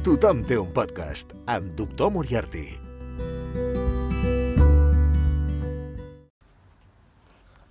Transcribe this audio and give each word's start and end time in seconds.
Tothom 0.00 0.38
té 0.48 0.56
un 0.56 0.70
podcast 0.72 1.34
amb 1.44 1.74
Doctor 1.76 2.08
Moriarty. 2.14 2.62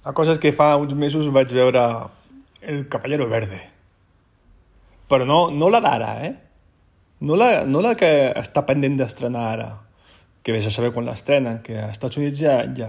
La 0.05 0.13
cosa 0.13 0.35
és 0.35 0.41
que 0.43 0.51
fa 0.53 0.67
uns 0.77 0.93
mesos 0.93 1.25
vaig 1.33 1.49
veure 1.57 1.81
El 2.61 2.83
Caballero 2.85 3.25
Verde. 3.31 3.63
Però 5.09 5.25
no, 5.25 5.39
no 5.49 5.71
la 5.73 5.81
d'ara, 5.81 6.11
eh? 6.27 6.31
No 7.25 7.33
la, 7.33 7.65
no 7.65 7.81
la 7.81 7.95
que 7.97 8.11
està 8.37 8.61
pendent 8.67 9.01
d'estrenar 9.01 9.47
ara, 9.55 9.71
que 10.49 10.53
vés 10.55 10.65
a 10.65 10.71
saber 10.73 10.89
quan 10.89 11.05
l'estrenen, 11.05 11.59
que 11.61 11.75
als 11.77 11.91
Estats 11.93 12.17
Units 12.17 12.39
ja, 12.41 12.55
ja, 12.73 12.87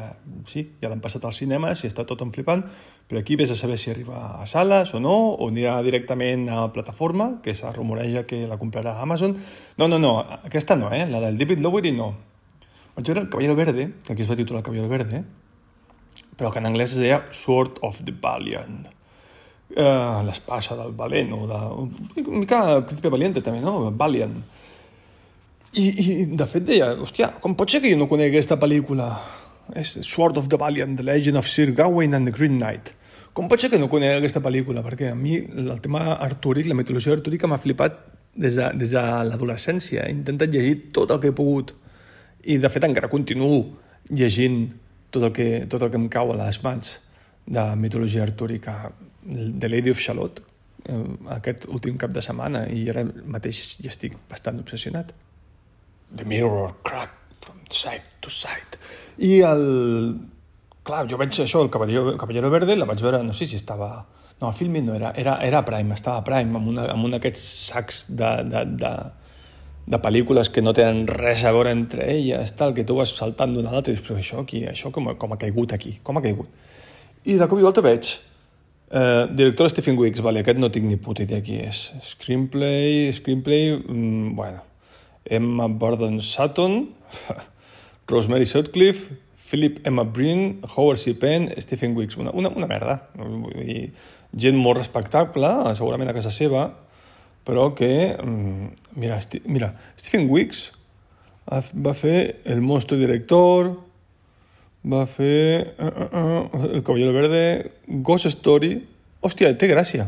sí, 0.49 0.63
ja 0.81 0.89
l'han 0.89 1.03
passat 1.05 1.27
al 1.29 1.35
cinema, 1.37 1.75
si 1.77 1.91
està 1.91 2.07
tot 2.09 2.23
en 2.25 2.31
flipant, 2.33 2.63
però 3.05 3.21
aquí 3.21 3.37
vés 3.37 3.51
a 3.53 3.57
saber 3.59 3.77
si 3.77 3.91
arriba 3.93 4.41
a 4.41 4.47
sales 4.49 4.95
o 4.97 5.01
no, 5.05 5.13
o 5.37 5.49
anirà 5.53 5.75
directament 5.85 6.47
a 6.49 6.63
la 6.63 6.71
plataforma, 6.73 7.27
que 7.45 7.53
se 7.53 7.69
rumoreja 7.77 8.23
que 8.25 8.47
la 8.49 8.57
comprarà 8.57 8.95
a 8.97 9.05
Amazon. 9.05 9.35
No, 9.77 9.89
no, 9.93 9.99
no, 10.01 10.15
aquesta 10.49 10.79
no, 10.81 10.89
eh? 10.89 11.03
La 11.11 11.21
del 11.21 11.37
David 11.37 11.61
Lowery 11.61 11.93
no. 11.93 12.15
Vaig 12.95 13.11
veure 13.11 13.27
El 13.27 13.29
Caballero 13.29 13.59
Verde, 13.59 13.91
que 14.07 14.15
aquí 14.15 14.25
es 14.25 14.31
va 14.31 14.39
titular 14.41 14.63
Caballero 14.65 14.89
Verde, 14.89 15.21
però 16.41 16.49
que 16.49 16.65
en 16.65 16.71
anglès 16.71 16.95
es 16.97 17.05
deia 17.05 17.27
Sword 17.37 17.83
of 17.85 18.01
the 18.09 18.17
Valiant. 18.25 18.89
Uh, 19.77 20.25
L'espasa 20.25 20.81
del 20.81 20.97
valent, 20.97 21.37
o 21.37 21.45
de... 21.45 21.61
una 22.25 22.41
mica 22.41 22.63
Príncipe 22.89 23.13
Valiente 23.13 23.45
també, 23.45 23.61
no? 23.61 23.91
Valiant. 23.93 24.39
I, 25.71 25.85
I, 25.87 26.15
de 26.35 26.47
fet, 26.51 26.65
deia, 26.67 26.89
hòstia, 26.99 27.29
com 27.43 27.55
pot 27.55 27.71
ser 27.71 27.79
que 27.83 27.91
jo 27.93 27.99
no 27.99 28.09
conegui 28.11 28.35
aquesta 28.35 28.57
pel·lícula? 28.59 29.07
És 29.79 29.93
Sword 30.03 30.41
of 30.41 30.49
the 30.51 30.59
Valiant, 30.59 30.97
The 30.99 31.05
Legend 31.07 31.39
of 31.39 31.47
Sir 31.47 31.71
Gawain 31.79 32.17
and 32.19 32.27
the 32.27 32.35
Green 32.35 32.57
Knight. 32.59 32.91
Com 33.33 33.47
pot 33.47 33.63
ser 33.63 33.71
que 33.71 33.79
no 33.79 33.87
conegui 33.93 34.19
aquesta 34.19 34.43
pel·lícula? 34.43 34.83
Perquè 34.83 35.13
a 35.13 35.19
mi 35.19 35.37
el 35.39 35.79
tema 35.85 36.17
artúric, 36.17 36.67
la 36.67 36.75
mitologia 36.75 37.15
artúrica 37.15 37.47
m'ha 37.47 37.61
flipat 37.63 38.03
des 38.35 38.59
de, 38.59 38.67
des 38.83 38.97
de 38.97 39.05
l'adolescència. 39.31 40.09
He 40.09 40.17
intentat 40.17 40.51
llegir 40.51 40.91
tot 40.97 41.15
el 41.15 41.23
que 41.23 41.31
he 41.31 41.39
pogut. 41.39 41.71
I, 42.43 42.59
de 42.59 42.73
fet, 42.73 42.89
encara 42.91 43.13
continuo 43.13 43.63
llegint 44.11 44.65
tot 45.15 45.31
el 45.31 45.35
que, 45.37 45.49
tot 45.71 45.87
el 45.87 45.95
que 45.95 46.03
em 46.03 46.11
cau 46.11 46.35
a 46.35 46.39
les 46.43 46.63
mans 46.67 46.97
de 47.47 47.71
mitologia 47.79 48.27
artúrica. 48.27 48.81
The 49.23 49.71
Lady 49.71 49.95
of 49.95 50.03
Shalott, 50.03 50.43
eh, 50.83 51.03
aquest 51.39 51.71
últim 51.71 51.95
cap 52.01 52.11
de 52.11 52.27
setmana, 52.27 52.67
i 52.67 52.89
ara 52.91 53.07
mateix 53.07 53.77
ja 53.79 53.95
estic 53.95 54.19
bastant 54.31 54.59
obsessionat. 54.59 55.15
The 56.17 56.25
mirror 56.25 56.75
crack 56.83 57.11
from 57.41 57.61
side 57.71 58.07
to 58.21 58.31
side. 58.31 58.79
I 59.19 59.41
el... 59.47 59.65
Clar, 60.83 61.05
jo 61.11 61.19
veig 61.21 61.37
això, 61.45 61.61
el 61.63 61.71
Caballero, 61.71 62.17
Caballero 62.19 62.51
Verde, 62.51 62.75
la 62.77 62.89
vaig 62.89 63.03
veure, 63.05 63.23
no 63.23 63.37
sé 63.37 63.47
si 63.47 63.59
estava... 63.61 63.91
No, 64.41 64.49
a 64.49 64.55
Filmin 64.57 64.87
no 64.89 64.95
era, 64.97 65.11
era, 65.21 65.37
era 65.45 65.61
Prime, 65.67 65.93
estava 65.95 66.25
Prime, 66.25 66.57
amb, 66.57 66.71
una, 66.73 66.87
amb 66.95 67.05
un 67.05 67.13
d'aquests 67.13 67.43
sacs 67.69 67.99
de, 68.09 68.31
de, 68.49 68.63
de, 68.81 68.93
de 69.93 70.01
pel·lícules 70.01 70.49
que 70.49 70.65
no 70.65 70.73
tenen 70.77 71.05
res 71.11 71.45
a 71.45 71.53
veure 71.53 71.75
entre 71.77 72.09
elles, 72.09 72.55
tal, 72.57 72.73
que 72.73 72.87
tu 72.89 72.97
vas 72.97 73.13
saltant 73.13 73.53
d'una 73.53 73.69
a 73.69 73.77
l'altra 73.77 73.93
i 73.93 73.99
dius, 73.99 74.07
però 74.07 74.17
això, 74.23 74.41
aquí, 74.41 74.65
això 74.71 74.89
com, 74.97 75.13
com 75.21 75.37
ha 75.37 75.39
caigut 75.45 75.77
aquí? 75.77 75.99
Com 76.03 76.17
ha 76.17 76.25
caigut? 76.25 76.49
I 77.29 77.37
de 77.37 77.51
cop 77.53 77.61
i 77.61 77.69
volta 77.69 77.85
veig 77.85 78.15
eh, 78.91 79.29
director 79.37 79.69
Stephen 79.69 80.01
Wicks, 80.01 80.25
vale, 80.25 80.41
aquest 80.41 80.59
no 80.59 80.73
tinc 80.73 80.89
ni 80.89 80.97
puta 80.97 81.27
idea 81.27 81.45
qui 81.45 81.61
és. 81.61 81.91
Screenplay, 82.15 83.13
screenplay, 83.13 83.77
mm, 83.77 84.35
bueno, 84.41 84.65
Emma 85.25 85.69
Burdon 85.69 86.21
Sutton, 86.21 86.89
Rosemary 88.09 88.47
Sutcliffe, 88.47 89.13
Philip 89.51 89.81
Emma 89.85 90.05
Breen, 90.05 90.61
Howard 90.77 90.99
C. 90.99 91.15
Penn, 91.15 91.51
Stephen 91.59 91.97
Wicks. 91.97 92.17
Una, 92.17 92.31
una, 92.31 92.49
una 92.55 92.69
merda. 92.71 93.01
Dir, 93.57 93.91
gent 94.31 94.59
molt 94.59 94.79
respectable, 94.79 95.51
segurament 95.75 96.11
a 96.11 96.15
casa 96.15 96.31
seva, 96.31 96.69
però 97.47 97.73
que... 97.75 97.91
mm, 98.15 98.69
Mira, 99.01 99.21
Sti 99.23 99.43
mira 99.47 99.73
Stephen 99.97 100.29
Wicks 100.31 100.69
va 101.51 101.95
fer 101.95 102.43
El 102.45 102.61
monstruo 102.63 102.99
director, 103.01 103.73
va 104.87 105.05
fer 105.11 105.75
uh, 105.79 105.87
uh, 105.87 106.25
uh, 106.55 106.65
El 106.71 106.83
Caballero 106.87 107.13
Verde, 107.17 107.71
Ghost 107.87 108.31
Story... 108.31 108.77
Hòstia, 109.21 109.51
té 109.59 109.67
gràcia. 109.69 110.07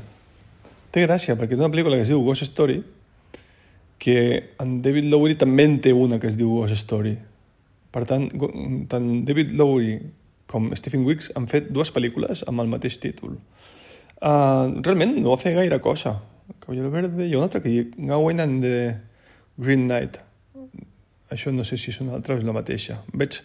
Té 0.92 1.02
gràcia, 1.04 1.34
perquè 1.36 1.52
té 1.52 1.60
una 1.60 1.68
pel·lícula 1.72 1.98
que 1.98 2.06
es 2.06 2.12
diu 2.12 2.22
Ghost 2.24 2.46
Story, 2.46 2.78
que 4.02 4.54
en 4.58 4.80
David 4.82 5.06
Lowery 5.12 5.36
també 5.38 5.62
en 5.68 5.76
té 5.78 5.92
una 5.94 6.18
que 6.18 6.26
es 6.26 6.34
diu 6.34 6.50
Ghost 6.56 6.74
Story. 6.74 7.12
Per 7.94 8.02
tant, 8.08 8.24
tant 8.90 9.08
David 9.28 9.52
Lowery 9.54 9.92
com 10.50 10.72
Stephen 10.74 11.04
Wicks 11.06 11.30
han 11.38 11.46
fet 11.46 11.68
dues 11.70 11.92
pel·lícules 11.94 12.42
amb 12.50 12.64
el 12.64 12.72
mateix 12.72 12.98
títol. 12.98 13.36
Uh, 14.18 14.74
realment 14.82 15.14
no 15.20 15.30
va 15.30 15.38
fer 15.38 15.54
gaire 15.54 15.78
cosa. 15.84 16.16
Caballero 16.64 16.90
Verde 16.90 17.28
i 17.28 17.36
una 17.38 17.46
altra 17.46 17.62
que 17.62 17.70
hi 17.70 17.84
Gawain 17.94 18.42
and 18.42 18.66
the 18.66 18.74
Green 19.62 19.86
Knight. 19.86 20.19
Això 21.30 21.54
no 21.54 21.62
sé 21.62 21.78
si 21.78 21.94
és 21.94 22.02
una 22.02 22.19
altra 22.19 22.34
o 22.34 22.42
és 22.42 22.48
la 22.48 22.56
mateixa. 22.56 22.98
Veig... 23.14 23.38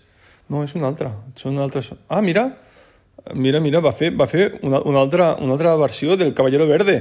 No, 0.50 0.64
és 0.66 0.74
una 0.80 0.90
altra. 0.90 1.12
Són 1.38 1.62
altres... 1.62 1.92
Ah, 2.10 2.24
mira! 2.26 2.48
Mira, 3.36 3.62
mira, 3.62 3.82
va 3.84 3.94
fer, 3.94 4.10
va 4.16 4.26
fer 4.30 4.56
una, 4.64 4.82
una, 4.82 5.06
altra, 5.06 5.36
una 5.44 5.54
altra 5.54 5.76
versió 5.78 6.18
del 6.18 6.34
Caballero 6.34 6.66
Verde 6.66 6.98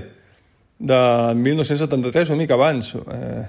de 0.78 1.34
1973, 1.34 2.30
una 2.30 2.38
mica 2.38 2.54
abans. 2.54 2.94
Eh, 2.94 3.46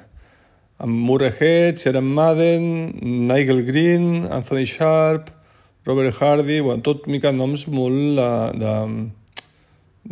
amb 0.77 0.93
Murray 0.93 1.33
Head, 1.39 1.77
Sharon 1.77 2.05
Madden, 2.05 2.93
Nigel 3.01 3.65
Green, 3.65 4.27
Anthony 4.31 4.65
Sharp, 4.65 5.29
Robert 5.85 6.15
Hardy, 6.21 6.59
bueno, 6.59 6.83
tot 6.83 7.07
mica 7.07 7.31
noms 7.31 7.65
molt 7.71 8.19
de, 8.19 8.31
de, 8.61 8.73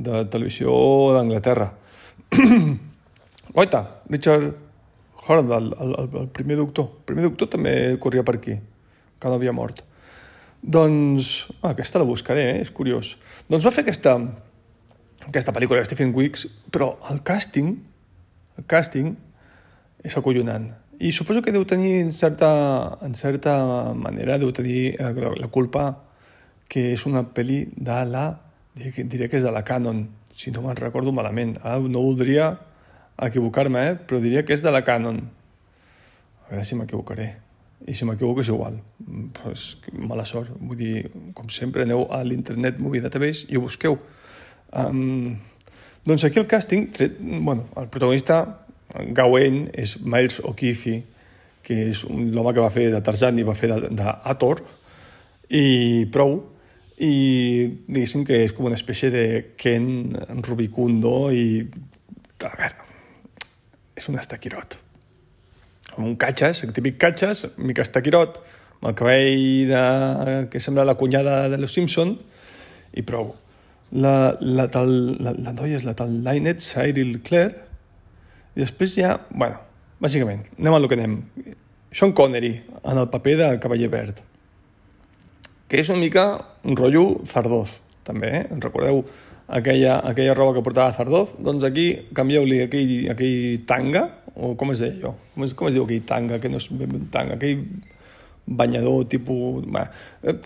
de 0.07 0.21
televisió 0.31 0.71
d'Anglaterra. 1.15 1.71
Oita, 3.59 3.81
Richard 4.09 4.53
Howard, 5.27 5.51
el, 5.51 5.73
el, 5.79 6.09
el 6.21 6.29
primer 6.29 6.57
doctor. 6.57 6.89
El 7.01 7.05
primer 7.11 7.27
doctor 7.29 7.51
també 7.57 7.75
corria 8.01 8.23
per 8.25 8.37
aquí, 8.39 8.57
que 9.19 9.29
no 9.29 9.37
havia 9.37 9.53
mort. 9.55 9.83
Doncs, 10.65 11.51
ah, 11.61 11.75
aquesta 11.75 12.01
la 12.01 12.07
buscaré, 12.09 12.45
eh? 12.55 12.61
és 12.65 12.71
curiós. 12.73 13.15
Doncs 13.51 13.65
va 13.67 13.73
fer 13.73 13.83
aquesta, 13.85 14.15
aquesta 15.27 15.53
pel·lícula 15.55 15.81
de 15.81 15.89
Stephen 15.89 16.13
Wicks, 16.15 16.47
però 16.71 16.95
el 17.11 17.21
càsting, 17.25 17.75
el 18.59 18.67
càsting 18.69 19.13
és 20.05 20.17
acollonant. 20.17 20.69
I 20.99 21.11
suposo 21.11 21.41
que 21.43 21.51
deu 21.51 21.65
tenir, 21.67 21.97
en 21.99 22.11
certa, 22.15 22.97
en 23.03 23.15
certa 23.19 23.93
manera, 23.93 24.37
deu 24.39 24.53
tenir 24.55 24.95
eh, 24.95 25.13
la 25.41 25.49
culpa 25.51 25.89
que 26.71 26.91
és 26.93 27.05
una 27.05 27.25
pel·li 27.35 27.65
de 27.75 27.97
la, 28.09 28.27
diré 28.75 29.27
que 29.29 29.37
és 29.37 29.43
de 29.43 29.51
la 29.51 29.65
Canon, 29.67 30.05
si 30.35 30.51
no 30.51 30.63
me'n 30.65 30.79
recordo 30.79 31.11
malament. 31.15 31.55
Ara 31.63 31.79
no 31.83 32.03
voldria 32.03 32.53
equivocar-me, 33.21 33.87
eh? 33.89 33.95
però 33.95 34.19
diria 34.23 34.43
que 34.45 34.55
és 34.55 34.63
de 34.63 34.71
la 34.71 34.83
Canon. 34.87 35.19
A 36.45 36.51
veure 36.51 36.65
si 36.67 36.77
m'equivocaré. 36.79 37.29
I 37.85 37.93
si 37.93 38.07
m'equivoco 38.07 38.41
és 38.41 38.49
igual. 38.49 38.79
Pues, 39.41 39.75
mala 39.93 40.25
sort. 40.25 40.51
Vull 40.59 40.79
dir, 40.79 40.93
com 41.37 41.49
sempre, 41.51 41.83
aneu 41.83 42.07
a 42.11 42.23
l'Internet 42.23 42.79
Movie 42.79 43.03
Database 43.03 43.49
i 43.49 43.59
ho 43.59 43.63
busqueu. 43.65 43.99
Um, 44.75 45.35
doncs 46.05 46.25
aquí 46.27 46.41
el 46.41 46.47
càsting, 46.49 46.89
tret, 46.95 47.19
bueno, 47.19 47.69
el 47.79 47.87
protagonista, 47.91 48.43
Gawain, 48.95 49.65
és 49.73 49.97
Miles 50.03 50.41
O'Keefe, 50.43 50.99
que 51.65 51.79
és 51.89 52.03
l'home 52.05 52.53
que 52.53 52.63
va 52.63 52.73
fer 52.73 52.89
de 52.93 53.01
Tarzan 53.03 53.39
i 53.41 53.45
va 53.47 53.55
fer 53.57 53.71
d'Ator, 53.73 54.61
i 55.49 56.05
prou, 56.13 56.37
i 56.95 57.67
diguéssim 57.87 58.23
que 58.27 58.37
és 58.45 58.53
com 58.55 58.69
una 58.69 58.77
espècie 58.79 59.09
de 59.11 59.25
Ken 59.59 60.15
Rubicundo 60.45 61.27
i 61.35 61.59
a 62.45 62.51
veure 62.55 62.85
és 63.97 64.07
un 64.11 64.19
estaquirot 64.19 64.77
un 65.97 66.15
catxes, 66.19 66.63
el 66.63 66.73
típic 66.75 66.99
catxes 67.01 67.45
mica 67.57 67.83
estaquirot 67.83 68.39
amb 68.79 68.89
el 68.91 68.95
cabell 68.99 69.71
de, 69.71 69.83
que 70.51 70.61
sembla 70.63 70.85
la 70.87 70.95
cunyada 70.95 71.49
de 71.49 71.59
los 71.59 71.75
Simpson 71.75 72.15
i 72.95 73.03
prou 73.03 73.33
la, 73.91 74.35
la, 74.41 74.67
tal, 74.73 74.91
la, 75.21 75.35
la 75.37 75.53
noia 75.55 75.77
és 75.77 75.85
la 75.85 75.95
tal 75.97 76.13
Lynette 76.25 76.63
Cyril 76.63 77.19
Clare 77.25 77.63
i 78.55 78.63
després 78.63 78.95
ja, 78.97 79.17
bueno, 79.29 79.59
bàsicament 80.01 80.47
anem 80.57 80.77
al 80.77 80.87
que 80.89 80.97
anem 80.97 81.19
Sean 81.95 82.15
Connery 82.17 82.55
en 82.81 82.97
el 82.97 83.11
paper 83.11 83.37
de 83.41 83.51
Cavaller 83.63 83.91
Verd 83.93 84.23
que 85.69 85.81
és 85.81 85.89
una 85.89 86.01
mica 86.01 86.25
un 86.65 86.77
rotllo 86.77 87.21
Zardoz, 87.25 87.79
també, 88.05 88.31
eh? 88.39 88.43
Recordeu 88.61 89.03
aquella, 89.47 89.99
aquella 89.99 90.35
roba 90.37 90.55
que 90.55 90.63
portava 90.65 90.93
Zardoz? 90.93 91.35
Doncs 91.41 91.65
aquí 91.67 91.87
canvieu-li 92.15 92.61
aquell, 92.65 92.93
aquell 93.13 93.65
tanga, 93.67 94.05
o 94.35 94.53
com 94.59 94.73
es 94.73 94.83
deia 94.83 94.95
allò? 94.99 95.15
Com 95.33 95.45
es, 95.45 95.55
com 95.57 95.69
es 95.69 95.77
diu 95.77 95.85
aquell 95.85 96.05
tanga, 96.07 96.39
que 96.41 96.51
no 96.51 96.61
és 96.61 96.69
ben 96.73 97.09
tanga, 97.13 97.39
aquell 97.39 97.65
banyador 98.45 99.07
tipus... 99.09 99.65
Bé, 99.65 99.87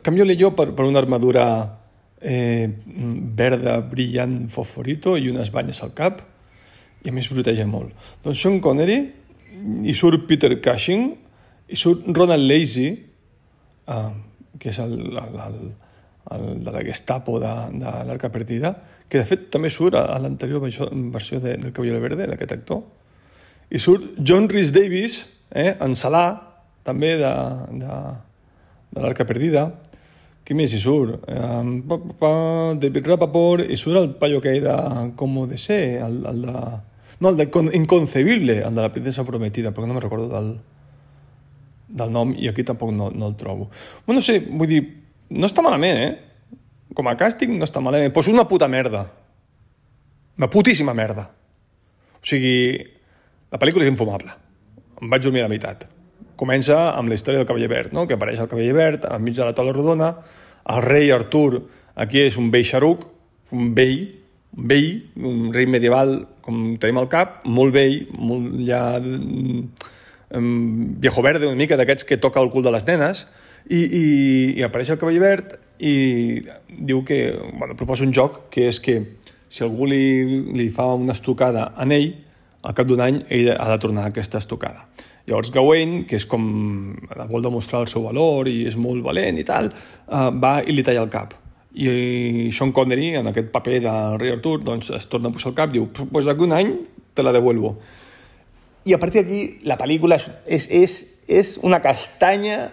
canvieu-li 0.03 0.37
allò 0.37 0.53
per, 0.55 0.69
per 0.75 0.87
una 0.87 1.03
armadura 1.03 1.45
eh, 2.21 2.67
verda, 3.39 3.79
brillant, 3.85 4.41
fosforito 4.51 5.15
i 5.17 5.29
unes 5.31 5.51
banyes 5.53 5.81
al 5.85 5.93
cap, 5.97 6.21
i 7.03 7.11
a 7.11 7.15
més 7.15 7.29
proteja 7.31 7.65
molt. 7.67 7.93
Doncs 8.23 8.41
Sean 8.41 8.59
Connery, 8.63 8.99
i 9.87 9.95
surt 9.95 10.27
Peter 10.27 10.51
Cushing, 10.61 11.09
i 11.69 11.77
surt 11.79 12.07
Ronald 12.15 12.45
Lacey, 12.49 12.91
eh, 13.87 14.09
que 14.59 14.71
és 14.73 14.79
el, 14.83 14.95
el, 15.07 15.39
el, 15.45 15.59
el 16.35 16.47
de 16.65 16.75
la 16.75 16.83
Gestapo 16.85 17.39
de, 17.41 17.53
de 17.79 17.97
l'Arca 18.09 18.31
Perdida, 18.33 18.73
que 19.09 19.21
de 19.21 19.25
fet 19.25 19.47
també 19.53 19.71
surt 19.73 19.97
a, 19.97 20.05
a 20.13 20.19
l'anterior 20.21 20.61
versió 20.61 21.39
de, 21.41 21.55
del 21.57 21.73
Caballero 21.73 22.01
Verde, 22.03 22.27
d'aquest 22.29 22.55
actor. 22.59 22.83
i 23.69 23.79
surt 23.79 24.17
John 24.25 24.49
Rhys 24.49 24.73
Davis, 24.73 25.23
eh, 25.49 25.75
en 25.79 25.95
Salà, 25.95 26.25
també 26.85 27.15
de, 27.19 27.31
de, 27.81 27.97
de 28.95 29.03
l'Arca 29.03 29.25
Perdida. 29.29 29.67
Qui 30.49 30.55
més 30.57 30.71
hi 30.73 30.79
surt? 30.81 31.27
Um, 31.29 31.67
pa, 31.85 31.99
pa, 32.01 32.13
pa, 32.17 32.29
David 32.81 33.05
Rappaport, 33.11 33.67
i 33.69 33.75
surt 33.77 33.99
el 33.99 34.07
paio 34.17 34.39
aquell 34.41 34.63
de 34.63 34.77
Com 35.19 35.35
de 35.45 35.59
ser, 35.61 35.99
el, 36.01 36.23
el 36.25 36.39
de... 36.47 36.53
No, 37.21 37.29
el 37.29 37.37
de 37.37 37.45
Inconcebible, 37.77 38.55
el 38.65 38.73
de 38.73 38.81
la 38.81 38.89
princesa 38.89 39.21
prometida, 39.27 39.69
perquè 39.69 39.85
no 39.85 39.93
me 39.93 40.01
recordo 40.01 40.25
del, 40.31 40.55
del 42.01 42.15
nom 42.15 42.33
i 42.33 42.49
aquí 42.49 42.65
tampoc 42.65 42.89
no, 42.97 43.11
no 43.13 43.29
el 43.29 43.35
trobo. 43.37 43.69
Bueno, 44.07 44.23
no 44.23 44.25
sé, 44.25 44.39
vull 44.49 44.71
dir, 44.71 44.81
no 45.37 45.45
està 45.45 45.61
malament, 45.61 46.01
eh? 46.07 46.57
Com 46.97 47.11
a 47.11 47.13
càsting 47.19 47.53
no 47.59 47.69
està 47.69 47.85
malament. 47.85 48.09
Pues 48.15 48.31
una 48.33 48.47
puta 48.49 48.71
merda. 48.71 49.03
Una 50.41 50.49
putíssima 50.49 50.97
merda. 50.97 51.27
O 52.17 52.25
sigui, 52.25 52.57
la 53.53 53.61
pel·lícula 53.61 53.85
és 53.85 53.93
infumable. 53.93 54.33
Em 54.97 55.13
vaig 55.13 55.29
dormir 55.29 55.45
a 55.45 55.45
la 55.45 55.53
meitat. 55.53 55.85
Comença 56.39 56.77
amb 56.95 57.11
la 57.11 57.17
història 57.17 57.41
del 57.41 57.47
Cavaller 57.49 57.67
Verd, 57.71 57.95
no? 57.95 58.05
que 58.07 58.15
apareix 58.15 58.39
el 58.39 58.47
Cavaller 58.47 58.75
Verd 58.77 59.09
enmig 59.11 59.35
de 59.35 59.43
la 59.43 59.55
taula 59.57 59.73
rodona, 59.75 60.13
el 60.71 60.81
rei 60.85 61.11
Artur, 61.11 61.65
aquí 61.99 62.21
és 62.23 62.37
un 62.39 62.47
vell 62.53 62.67
xaruc, 62.67 63.03
un 63.51 63.73
vell, 63.75 64.05
un 64.55 64.69
vell, 64.71 64.89
un 65.19 65.49
rei 65.55 65.67
medieval, 65.67 66.15
com 66.45 66.77
tenim 66.79 67.01
al 67.01 67.09
cap, 67.11 67.41
molt 67.45 67.75
vell, 67.75 68.05
molt 68.15 68.55
ja... 68.63 68.83
Um, 70.29 70.99
viejo 71.01 71.23
verde, 71.25 71.47
una 71.49 71.57
mica 71.57 71.73
d'aquests 71.73 72.05
que 72.05 72.19
toca 72.21 72.37
el 72.37 72.51
cul 72.53 72.61
de 72.61 72.69
les 72.69 72.83
nenes, 72.85 73.23
i, 73.65 73.79
i, 73.81 74.03
i 74.59 74.63
apareix 74.63 74.93
el 74.93 74.99
Cavaller 75.01 75.23
Verd 75.23 75.55
i 75.83 75.93
diu 76.69 77.01
que, 77.07 77.19
bueno, 77.57 77.75
proposa 77.75 78.05
un 78.05 78.13
joc 78.15 78.45
que 78.53 78.67
és 78.69 78.79
que 78.83 78.99
si 79.49 79.65
algú 79.65 79.89
li, 79.89 80.03
li 80.53 80.69
fa 80.71 80.85
una 80.93 81.15
estocada 81.17 81.71
en 81.81 81.95
ell, 81.95 82.11
al 82.61 82.75
cap 82.77 82.87
d'un 82.87 83.01
any 83.01 83.23
ell 83.33 83.51
ha 83.55 83.67
de 83.71 83.79
tornar 83.81 84.05
aquesta 84.07 84.39
estocada. 84.39 84.85
Llavors 85.29 85.51
Gawain, 85.53 86.03
que 86.09 86.17
és 86.17 86.25
com 86.29 86.43
vol 87.29 87.45
demostrar 87.45 87.83
el 87.83 87.89
seu 87.91 88.07
valor 88.07 88.49
i 88.49 88.63
és 88.69 88.77
molt 88.79 89.05
valent 89.05 89.37
i 89.39 89.45
tal, 89.47 89.69
eh, 89.69 90.29
va 90.41 90.59
i 90.65 90.75
li 90.75 90.85
talla 90.85 91.05
el 91.05 91.13
cap. 91.13 91.35
I 91.79 92.49
Sean 92.55 92.73
Connery, 92.73 93.13
en 93.19 93.29
aquest 93.29 93.51
paper 93.53 93.79
del 93.85 94.17
rei 94.19 94.33
Artur, 94.33 94.57
doncs 94.65 94.89
es 94.97 95.05
torna 95.07 95.29
a 95.29 95.35
posar 95.35 95.53
el 95.53 95.59
cap 95.59 95.69
i 95.69 95.77
diu, 95.77 95.87
pues 95.93 96.25
d'aquí 96.25 96.43
un 96.43 96.55
any 96.57 96.73
te 97.13 97.23
la 97.23 97.33
devuelvo. 97.35 97.75
I 98.89 98.95
a 98.95 98.99
partir 98.99 99.21
d'aquí 99.21 99.67
la 99.69 99.77
pel·lícula 99.77 100.17
és, 100.17 100.29
és, 100.47 100.65
és, 100.71 100.95
és 101.27 101.51
una 101.63 101.81
castanya, 101.83 102.71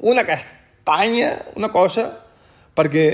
una 0.00 0.24
castanya, 0.24 1.34
una 1.60 1.68
cosa, 1.74 2.06
perquè 2.74 3.06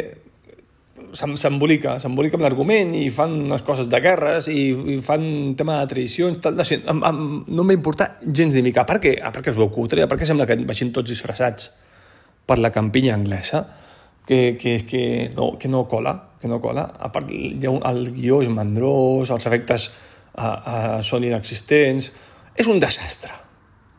s'embolica, 1.17 1.97
s'embolica 2.03 2.37
amb 2.39 2.45
l'argument 2.47 2.93
i 2.97 3.07
fan 3.15 3.35
unes 3.47 3.65
coses 3.67 3.89
de 3.93 4.01
guerres 4.05 4.51
i, 4.53 4.69
i 4.97 4.99
fan 5.05 5.55
tema 5.59 5.81
de 5.81 5.91
tradicions, 5.93 6.41
tal, 6.45 6.57
no 6.59 6.67
sé, 6.67 6.81
no 6.87 7.65
m'ha 7.65 7.77
importat 7.77 8.23
gens 8.27 8.57
ni 8.57 8.65
mica. 8.67 8.85
A 8.85 8.89
part 8.89 9.03
que, 9.03 9.17
es 9.17 9.59
veu 9.59 9.71
cutre, 9.73 10.03
a 10.03 10.11
part 10.11 10.23
que 10.23 10.29
sembla 10.29 10.47
que 10.49 10.59
vagin 10.69 10.93
tots 10.97 11.11
disfressats 11.11 11.73
per 12.47 12.59
la 12.63 12.71
campinya 12.75 13.15
anglesa, 13.17 13.65
que, 14.27 14.57
que, 14.61 14.79
que, 14.87 15.31
no, 15.37 15.57
que 15.59 15.69
no 15.69 15.87
cola, 15.89 16.15
que 16.41 16.49
no 16.49 16.61
cola. 16.61 16.87
A 16.99 17.11
part, 17.13 17.31
un, 17.31 17.81
el 17.87 18.11
guió 18.15 18.43
és 18.45 18.53
mandrós, 18.53 19.33
els 19.35 19.49
efectes 19.49 19.91
a, 20.35 20.47
a, 20.47 20.79
són 21.07 21.27
inexistents... 21.27 22.13
És 22.57 22.69
un 22.73 22.79
desastre. 22.81 23.35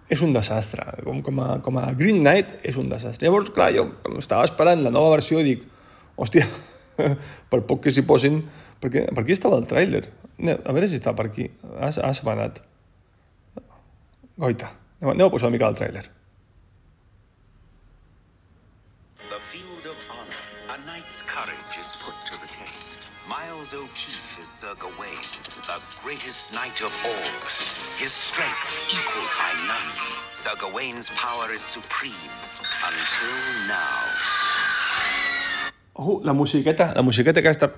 És 0.10 0.24
un 0.26 0.32
desastre. 0.34 0.82
Com, 1.06 1.20
com, 1.22 1.42
a, 1.44 1.60
com 1.62 1.76
a 1.78 1.92
Green 1.94 2.24
Knight 2.24 2.66
és 2.66 2.80
un 2.82 2.88
desastre. 2.90 3.28
Llavors, 3.28 3.52
clar, 3.54 3.68
jo 3.76 3.86
estava 4.18 4.48
esperant 4.48 4.82
la 4.82 4.94
nova 4.94 5.12
versió 5.14 5.44
i 5.44 5.46
dic, 5.46 5.68
hòstia, 6.18 6.48
per 7.52 7.62
poc 7.70 7.86
que 7.86 7.94
s'hi 7.94 8.06
posin... 8.08 8.42
Perquè 8.78 9.08
per 9.10 9.24
aquí 9.24 9.34
estava 9.34 9.58
el 9.58 9.66
tràiler. 9.70 10.04
A 10.46 10.74
veure 10.76 10.90
si 10.90 11.00
està 11.00 11.16
per 11.18 11.26
aquí. 11.32 11.48
Ha, 11.80 11.90
ha 11.90 12.12
separat. 12.14 12.62
Goita. 14.38 14.70
Aneu, 15.02 15.16
aneu 15.16 15.30
a 15.30 15.34
posar 15.34 15.50
una 15.50 15.56
mica 15.56 15.70
el 15.72 15.78
tràiler. 15.80 16.04
The 19.18 19.42
field 19.50 19.90
of 19.90 19.98
honor. 20.14 20.44
A 20.70 20.78
knight's 20.86 21.24
courage 21.26 21.80
is 21.82 21.90
put 22.04 22.14
to 22.30 22.38
the 22.38 22.46
test. 22.46 23.10
Miles 23.28 23.74
O'Keefe 23.74 24.44
is 24.44 24.48
Sir 24.48 24.74
Gawain, 24.80 25.22
the 25.68 25.80
greatest 26.04 26.54
knight 26.54 26.80
of 26.86 26.94
all. 27.04 27.30
His 27.98 28.12
strength 28.12 28.94
equaled 28.94 29.34
by 29.42 29.52
none. 29.68 29.92
Sir 30.34 30.54
Gawain's 30.60 31.10
power 31.10 31.52
is 31.52 31.62
supreme 31.62 32.32
until 32.86 33.68
now. 33.68 34.47
Oh, 36.00 36.22
la 36.24 36.34
musiqueta, 36.34 36.94
la 36.94 37.02
musiqueta 37.02 37.42
aquesta... 37.42 37.72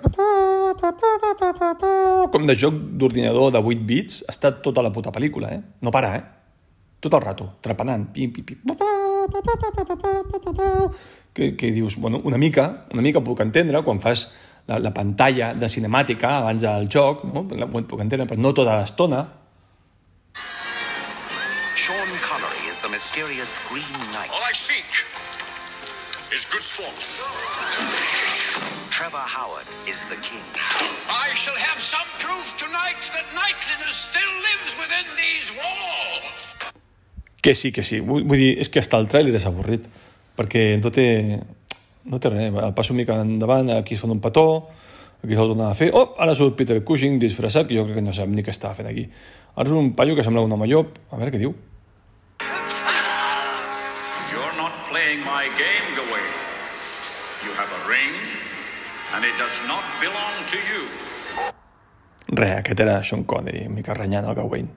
Com 2.29 2.47
de 2.47 2.55
joc 2.59 2.75
d'ordinador 2.99 3.53
de 3.55 3.61
8 3.63 3.85
bits, 3.87 4.17
està 4.27 4.51
tota 4.65 4.83
la 4.83 4.91
puta 4.91 5.13
pel·lícula, 5.15 5.53
eh? 5.55 5.61
No 5.79 5.91
para, 5.95 6.09
eh? 6.17 6.23
Tot 6.99 7.15
el 7.15 7.23
rato, 7.23 7.47
trepanant, 7.63 8.09
pim, 8.11 8.33
pim, 8.35 8.43
pim. 8.43 8.57
Que, 11.33 11.55
que 11.55 11.71
dius, 11.71 11.95
bueno, 11.95 12.19
una 12.27 12.37
mica, 12.37 12.85
una 12.91 13.01
mica 13.05 13.23
puc 13.23 13.39
entendre 13.39 13.79
quan 13.87 14.03
fas 14.03 14.25
la, 14.67 14.81
la 14.83 14.91
pantalla 14.91 15.53
de 15.55 15.69
cinemàtica 15.71 16.35
abans 16.41 16.65
del 16.67 16.89
joc, 16.91 17.23
no? 17.23 17.45
La, 17.55 17.69
puc 17.71 18.03
entendre, 18.03 18.27
però 18.27 18.43
no 18.43 18.51
tota 18.51 18.75
l'estona. 18.81 19.23
Sean 21.79 22.11
Connery 22.27 22.67
is 22.67 22.83
the 22.83 22.91
mysterious 22.91 23.55
Green 23.71 24.11
Knight. 24.11 24.27
All 24.35 24.43
I 24.43 24.51
seek 24.51 25.08
is 26.31 26.45
good 26.45 26.61
sport. 26.61 26.93
Trevor 28.91 29.25
Howard 29.35 29.65
is 29.87 30.05
the 30.09 30.17
king. 30.21 30.45
I 31.09 31.33
shall 31.33 31.57
have 31.57 31.79
some 31.81 32.05
proof 32.19 32.55
tonight 32.57 33.01
that 33.15 33.25
knightliness 33.33 33.95
still 34.09 34.33
lives 34.45 34.71
within 34.77 35.07
these 35.17 35.49
walls. 35.57 36.55
Que 37.41 37.55
sí, 37.55 37.71
que 37.71 37.83
sí. 37.83 37.99
Vull, 37.99 38.25
vull 38.27 38.37
dir, 38.37 38.59
és 38.59 38.69
que 38.69 38.81
hasta 38.83 38.99
el 38.99 39.07
tràiler 39.09 39.33
és 39.39 39.45
avorrit, 39.47 39.87
perquè 40.37 40.77
no 40.83 40.91
té, 40.91 41.07
no 42.11 42.19
té 42.19 42.29
res. 42.33 42.59
Passo 42.75 42.93
una 42.93 43.01
mica 43.01 43.15
endavant, 43.23 43.71
aquí 43.79 43.95
sona 43.97 44.13
un 44.17 44.21
petó, 44.21 44.45
aquí 45.23 45.33
s'ha 45.33 45.47
tornat 45.47 45.71
a 45.71 45.77
fer... 45.79 45.89
Oh, 45.95 46.13
ara 46.19 46.35
surt 46.37 46.59
Peter 46.59 46.77
Cushing 46.83 47.17
disfressat, 47.23 47.71
que 47.71 47.79
jo 47.79 47.87
crec 47.87 48.01
que 48.01 48.05
no 48.05 48.13
sap 48.13 48.29
ni 48.29 48.43
què 48.43 48.51
estava 48.53 48.75
fent 48.77 48.91
aquí. 48.91 49.07
Ara 49.55 49.65
surt 49.71 49.79
un 49.79 49.93
paio 49.95 50.19
que 50.19 50.27
sembla 50.27 50.43
un 50.43 50.51
home 50.53 50.67
llop. 50.67 50.99
A 51.09 51.17
veure 51.21 51.31
què 51.33 51.41
diu. 51.41 51.55
You're 54.29 54.55
not 54.59 54.75
playing 54.91 55.23
my 55.23 55.47
game, 55.55 55.78
and 59.19 59.27
it 59.27 59.37
does 59.37 59.59
not 59.67 59.83
belong 59.99 60.35
to 60.47 60.57
you. 60.71 60.83
Re, 62.31 62.51
aquest 62.61 62.79
era 62.79 63.03
Sean 63.03 63.25
Connery, 63.25 63.65
una 63.67 63.75
mica 63.75 63.93
renyant 63.93 64.25
el 64.31 64.35
Gawain. 64.35 64.69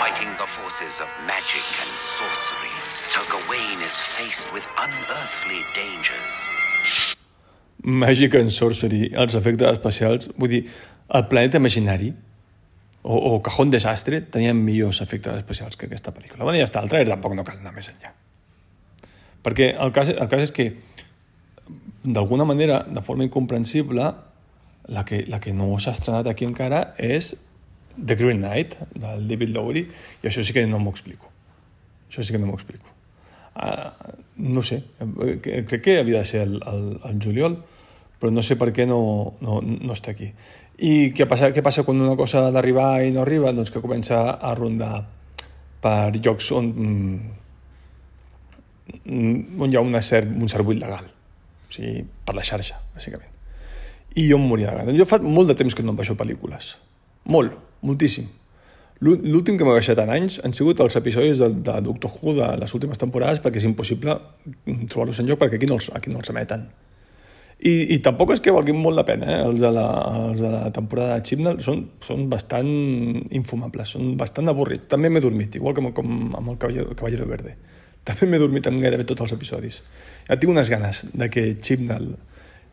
Fighting 0.00 0.32
the 0.40 0.48
forces 0.50 0.98
of 1.04 1.08
magic 1.28 1.66
and 1.82 1.92
sorcery, 1.94 2.74
Sir 3.02 3.22
Gawain 3.30 3.78
is 3.86 4.00
faced 4.16 4.50
with 4.52 4.66
unearthly 4.82 5.62
dangers. 5.78 6.34
Magic 7.84 8.34
and 8.34 8.50
Sorcery, 8.50 9.12
els 9.14 9.38
efectes 9.38 9.78
especials... 9.78 10.32
Vull 10.34 10.50
dir, 10.50 10.64
el 11.14 11.28
planeta 11.30 11.60
imaginari 11.62 12.10
o, 13.02 13.14
o 13.14 13.38
Cajón 13.46 13.70
Desastre 13.70 14.20
tenien 14.34 14.58
millors 14.58 14.98
efectes 15.06 15.38
especials 15.38 15.78
que 15.78 15.86
aquesta 15.86 16.10
pel·lícula. 16.10 16.42
Bueno, 16.42 16.58
ja 16.58 16.66
està, 16.66 16.82
el 16.82 16.90
trailer 16.90 17.14
tampoc 17.14 17.38
no 17.38 17.46
cal 17.46 17.62
anar 17.62 17.76
més 17.78 17.92
enllà. 17.94 18.10
Perquè 19.46 19.70
el 19.78 19.94
cas, 19.94 20.10
el 20.10 20.28
cas 20.28 20.48
és 20.48 20.52
que, 20.52 20.72
d'alguna 22.14 22.46
manera, 22.48 22.82
de 22.88 23.02
forma 23.02 23.24
incomprensible, 23.26 24.12
la 24.88 25.04
que, 25.04 25.24
la 25.28 25.40
que 25.40 25.52
no 25.52 25.74
s'ha 25.78 25.92
estrenat 25.96 26.30
aquí 26.30 26.46
encara 26.48 26.94
és 26.96 27.34
The 27.98 28.16
Green 28.16 28.40
Knight, 28.40 28.76
del 28.94 29.26
David 29.28 29.52
Lowery, 29.56 29.82
i 30.22 30.30
això 30.30 30.44
sí 30.44 30.54
que 30.56 30.66
no 30.66 30.80
m'ho 30.80 30.94
explico. 30.94 31.28
Això 32.08 32.24
sí 32.24 32.32
que 32.32 32.40
no 32.40 32.48
m'ho 32.48 32.56
explico. 32.56 32.94
Uh, 33.58 33.90
no 34.54 34.62
sé, 34.62 34.84
eh, 35.02 35.64
crec 35.66 35.82
que 35.82 35.98
havia 35.98 36.22
de 36.22 36.28
ser 36.28 36.44
el, 36.46 36.60
el, 36.62 36.84
el 37.10 37.18
juliol, 37.20 37.58
però 38.18 38.30
no 38.32 38.42
sé 38.42 38.56
per 38.58 38.70
què 38.74 38.86
no, 38.86 39.00
no, 39.42 39.58
no 39.60 39.92
està 39.96 40.14
aquí. 40.14 40.30
I 40.78 41.10
què 41.14 41.26
passa, 41.26 41.50
què 41.54 41.62
passa 41.66 41.82
quan 41.82 42.00
una 42.00 42.16
cosa 42.16 42.46
ha 42.46 42.54
d'arribar 42.54 43.02
i 43.02 43.10
no 43.14 43.24
arriba? 43.24 43.52
Doncs 43.52 43.74
que 43.74 43.82
comença 43.82 44.38
a 44.38 44.54
rondar 44.54 45.02
per 45.82 46.14
llocs 46.16 46.52
on, 46.54 46.70
mm, 46.86 47.18
on 49.58 49.70
hi 49.70 49.76
ha 49.78 49.82
una 49.84 50.02
cert, 50.02 50.30
un 50.30 50.48
circuit 50.50 50.78
legal. 50.78 51.17
O 51.68 51.74
sigui, 51.74 52.02
per 52.24 52.34
la 52.36 52.44
xarxa, 52.46 52.80
bàsicament. 52.96 53.34
I 54.16 54.26
jo 54.30 54.38
em 54.40 54.48
moria 54.48 54.72
de 54.72 54.80
gana. 54.80 54.96
Jo 54.96 55.06
fa 55.08 55.20
molt 55.22 55.52
de 55.52 55.56
temps 55.58 55.76
que 55.76 55.84
no 55.84 55.92
em 55.92 56.00
baixo 56.00 56.16
pel·lícules. 56.18 56.74
Molt, 57.28 57.54
moltíssim. 57.84 58.28
L'últim 59.04 59.54
que 59.54 59.66
m'ha 59.66 59.76
baixat 59.76 60.00
en 60.02 60.10
anys 60.10 60.40
han 60.42 60.56
sigut 60.56 60.80
els 60.82 60.96
episodis 60.98 61.38
de, 61.38 61.52
de 61.62 61.74
Doctor 61.86 62.16
Who 62.16 62.34
de 62.34 62.48
les 62.58 62.72
últimes 62.74 62.98
temporades 62.98 63.38
perquè 63.44 63.60
és 63.60 63.68
impossible 63.68 64.16
trobar-los 64.90 65.20
en 65.22 65.28
lloc 65.28 65.38
perquè 65.38 65.60
aquí 65.60 65.68
no 65.70 65.76
els, 65.78 65.86
aquí 65.94 66.10
no 66.10 66.18
els 66.18 66.32
emeten. 66.32 66.66
I, 67.58 67.94
I 67.94 67.98
tampoc 68.02 68.32
és 68.34 68.42
que 68.42 68.54
valguin 68.54 68.78
molt 68.78 68.94
la 68.98 69.04
pena, 69.06 69.30
eh? 69.34 69.38
els, 69.46 69.58
de 69.62 69.70
la, 69.74 69.86
els 70.28 70.42
de 70.42 70.50
la 70.50 70.68
temporada 70.74 71.16
de 71.18 71.26
Chibnall 71.26 71.58
són, 71.62 71.84
són 72.02 72.28
bastant 72.30 72.68
infumables, 73.34 73.94
són 73.96 74.12
bastant 74.18 74.50
avorrits. 74.50 74.86
També 74.90 75.10
m'he 75.10 75.22
dormit, 75.22 75.58
igual 75.58 75.74
que 75.74 75.82
amb, 75.82 75.90
com 75.94 76.12
amb 76.38 76.52
el 76.54 76.58
Cavallero, 76.62 76.94
Cavallero 76.98 77.26
Verde. 77.30 77.56
També 78.08 78.28
m'he 78.30 78.40
dormit 78.40 78.66
en 78.70 78.80
gairebé 78.80 79.04
tots 79.08 79.26
els 79.26 79.34
episodis. 79.36 79.82
Ja 80.28 80.38
tinc 80.40 80.54
unes 80.54 80.70
ganes 80.72 81.04
de 81.12 81.28
que 81.32 81.44
Chibnall 81.60 82.08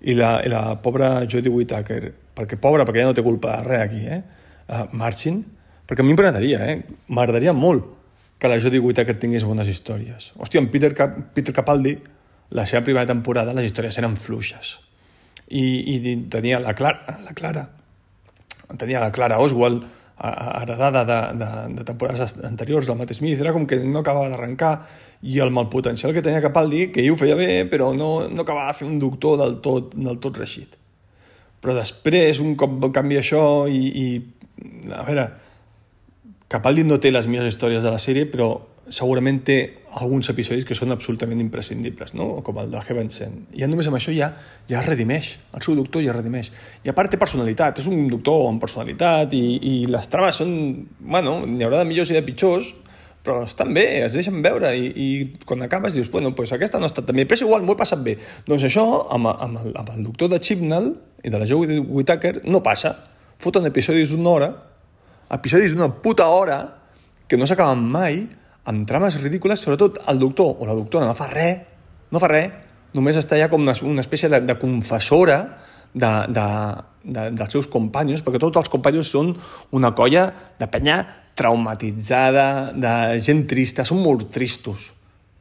i 0.06 0.16
la, 0.16 0.38
i 0.46 0.52
la 0.52 0.64
pobra 0.84 1.26
Jodie 1.28 1.52
Whittaker, 1.52 2.14
perquè 2.36 2.60
pobra, 2.62 2.86
perquè 2.88 3.04
ja 3.04 3.10
no 3.10 3.18
té 3.18 3.24
culpa 3.26 3.58
de 3.58 3.68
res 3.68 3.84
aquí, 3.84 4.02
eh? 4.06 4.22
uh, 4.70 4.86
marxin, 4.96 5.42
perquè 5.88 6.04
a 6.04 6.08
mi 6.08 6.14
m'agradaria, 6.14 6.62
eh? 6.72 6.78
M'agradaria 7.12 7.56
molt 7.58 7.92
que 8.40 8.52
la 8.52 8.60
Jodie 8.62 8.84
Whittaker 8.84 9.16
tingués 9.20 9.46
bones 9.48 9.70
històries. 9.72 10.32
Hòstia, 10.38 10.62
en 10.62 10.70
Peter, 10.72 10.92
Cap 10.96 11.18
Peter 11.36 11.56
Capaldi, 11.56 11.96
la 12.56 12.66
seva 12.70 12.84
primera 12.86 13.08
temporada, 13.10 13.56
les 13.58 13.72
històries 13.72 13.98
eren 14.02 14.18
fluixes. 14.20 14.76
I, 15.50 15.96
i 15.96 16.16
tenia 16.32 16.60
la 16.62 16.76
Clara, 16.78 17.20
la 17.26 17.36
Clara, 17.38 17.68
tenia 18.78 19.02
la 19.04 19.12
Clara 19.16 19.40
Oswald, 19.42 19.86
heredada 20.18 21.04
de, 21.04 21.20
de, 21.40 21.50
de 21.76 21.84
temporades 21.84 22.38
anteriors 22.48 22.88
del 22.88 22.98
Matt 22.98 23.14
Smith, 23.14 23.40
era 23.42 23.54
com 23.54 23.66
que 23.68 23.82
no 23.84 24.00
acabava 24.00 24.30
d'arrencar, 24.32 24.78
i 25.26 25.40
el 25.44 25.52
mal 25.52 25.68
potencial 25.70 26.14
que 26.14 26.24
tenia 26.24 26.44
Capaldi, 26.44 26.88
que 26.94 27.04
ell 27.04 27.12
ho 27.14 27.20
feia 27.20 27.36
bé, 27.36 27.66
però 27.70 27.92
no, 27.98 28.28
no 28.30 28.46
acabava 28.46 28.72
de 28.72 28.80
fer 28.80 28.88
un 28.88 29.00
doctor 29.02 29.40
del 29.42 29.58
tot, 29.66 29.96
del 29.98 30.22
tot 30.24 30.40
reixit. 30.40 30.78
Però 31.62 31.76
després, 31.76 32.40
un 32.44 32.54
cop 32.60 32.78
canvia 32.94 33.24
això 33.24 33.42
i, 33.68 33.82
i 33.90 34.92
a 34.94 35.04
veure, 35.08 35.28
Capaldi 36.52 36.86
no 36.86 37.00
té 37.02 37.12
les 37.12 37.28
millors 37.28 37.50
històries 37.50 37.84
de 37.84 37.92
la 37.92 38.00
sèrie, 38.00 38.30
però 38.30 38.54
segurament 38.90 39.40
té 39.46 39.58
alguns 39.98 40.28
episodis 40.30 40.66
que 40.68 40.76
són 40.78 40.94
absolutament 40.94 41.40
imprescindibles, 41.42 42.14
no? 42.14 42.42
com 42.46 42.58
el 42.62 42.72
de 42.72 42.82
Heaven 42.82 43.10
Sent. 43.14 43.38
I 43.56 43.64
ja 43.64 43.70
només 43.72 43.88
amb 43.90 43.98
això 43.98 44.14
ja, 44.14 44.30
ja 44.70 44.82
es 44.82 44.88
redimeix, 44.88 45.32
el 45.56 45.64
seu 45.66 45.78
doctor 45.78 46.04
ja 46.06 46.12
es 46.14 46.18
redimeix. 46.18 46.52
I 46.86 46.92
a 46.92 46.96
part 46.98 47.10
té 47.12 47.20
personalitat, 47.22 47.82
és 47.82 47.90
un 47.90 48.06
doctor 48.12 48.46
amb 48.50 48.62
personalitat 48.62 49.34
i, 49.38 49.44
i 49.58 49.76
les 49.90 50.10
trames 50.12 50.42
són... 50.42 50.52
Bueno, 51.00 51.40
n'hi 51.50 51.66
haurà 51.66 51.82
de 51.82 51.90
millors 51.90 52.12
i 52.14 52.18
de 52.18 52.24
pitjors, 52.28 52.74
però 53.26 53.42
estan 53.48 53.74
bé, 53.74 53.86
es 54.06 54.14
deixen 54.14 54.38
veure 54.46 54.70
i, 54.78 54.86
i 54.92 55.08
quan 55.50 55.66
acabes 55.66 55.98
dius, 55.98 56.12
bueno, 56.14 56.36
pues 56.38 56.54
aquesta 56.54 56.78
no 56.78 56.86
ha 56.86 56.92
estat 56.92 57.08
tan 57.10 57.18
bé, 57.18 57.26
però 57.26 57.40
és 57.40 57.46
igual, 57.48 57.66
m'ho 57.66 57.74
he 57.74 57.82
passat 57.82 58.06
bé. 58.06 58.20
Doncs 58.46 58.68
això, 58.70 58.86
amb, 59.16 59.32
amb, 59.34 59.64
el, 59.64 59.74
amb 59.82 59.92
el 59.96 60.06
doctor 60.06 60.30
de 60.36 60.40
Chibnall 60.44 60.92
i 61.26 61.34
de 61.34 61.42
la 61.42 61.50
Joe 61.50 61.82
Whittaker, 61.82 62.44
no 62.46 62.62
passa. 62.62 62.94
Foten 63.42 63.66
episodis 63.66 64.14
d'una 64.14 64.30
hora, 64.32 64.50
episodis 65.34 65.74
d'una 65.74 65.90
puta 66.06 66.30
hora, 66.30 66.60
que 67.26 67.40
no 67.42 67.50
s'acaben 67.50 67.82
mai, 67.82 68.22
amb 68.66 68.88
trames 68.90 69.20
ridícules, 69.22 69.62
sobretot 69.62 70.02
el 70.10 70.20
doctor 70.20 70.58
o 70.60 70.68
la 70.68 70.76
doctora 70.78 71.08
no 71.08 71.16
fa 71.18 71.30
res, 71.32 71.62
no 72.12 72.22
fa 72.22 72.30
res, 72.32 72.52
només 72.96 73.18
està 73.20 73.38
ja 73.40 73.50
com 73.52 73.62
una, 73.62 73.76
una 73.86 74.04
espècie 74.04 74.30
de, 74.32 74.42
de 74.46 74.58
confessora 74.60 75.40
de, 75.94 76.12
de, 76.34 76.48
de, 77.04 77.30
dels 77.38 77.56
seus 77.56 77.70
companys, 77.72 78.24
perquè 78.26 78.42
tots 78.42 78.60
els 78.60 78.72
companys 78.72 79.12
són 79.16 79.32
una 79.76 79.94
colla 79.96 80.28
de 80.60 80.68
penya 80.72 81.00
traumatitzada, 81.36 82.72
de 82.76 83.22
gent 83.24 83.46
trista, 83.52 83.86
són 83.88 84.02
molt 84.04 84.30
tristos. 84.34 84.92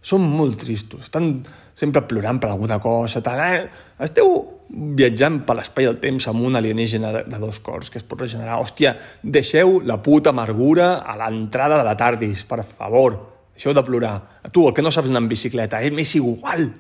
Són 0.04 0.26
molt 0.28 0.58
tristos, 0.60 1.06
estan 1.06 1.38
sempre 1.74 2.02
plorant 2.04 2.38
per 2.42 2.50
alguna 2.50 2.76
cosa. 2.82 3.22
Tal. 3.24 3.40
Eh? 3.40 3.62
Esteu 4.04 4.34
viatjant 4.70 5.42
per 5.46 5.58
l'espai 5.58 5.86
i 5.86 5.90
el 5.90 5.98
temps 6.02 6.26
amb 6.30 6.46
un 6.46 6.56
alienígena 6.56 7.12
de, 7.12 7.22
de 7.30 7.40
dos 7.42 7.60
cors 7.64 7.90
que 7.90 8.00
es 8.00 8.06
pot 8.06 8.24
regenerar. 8.24 8.60
Hòstia, 8.62 8.94
deixeu 9.22 9.80
la 9.84 10.00
puta 10.02 10.32
amargura 10.32 10.96
a 11.04 11.18
l'entrada 11.20 11.78
de 11.80 11.86
la 11.86 11.96
tardis, 12.00 12.46
per 12.48 12.62
favor. 12.64 13.18
Deixeu 13.54 13.74
de 13.76 13.84
plorar. 13.86 14.16
Tu, 14.50 14.64
el 14.66 14.74
que 14.74 14.82
no 14.82 14.90
saps 14.94 15.12
anar 15.12 15.22
en 15.24 15.30
bicicleta, 15.30 15.82
eh? 15.82 15.92
m'és 15.94 16.16
igual 16.18 16.72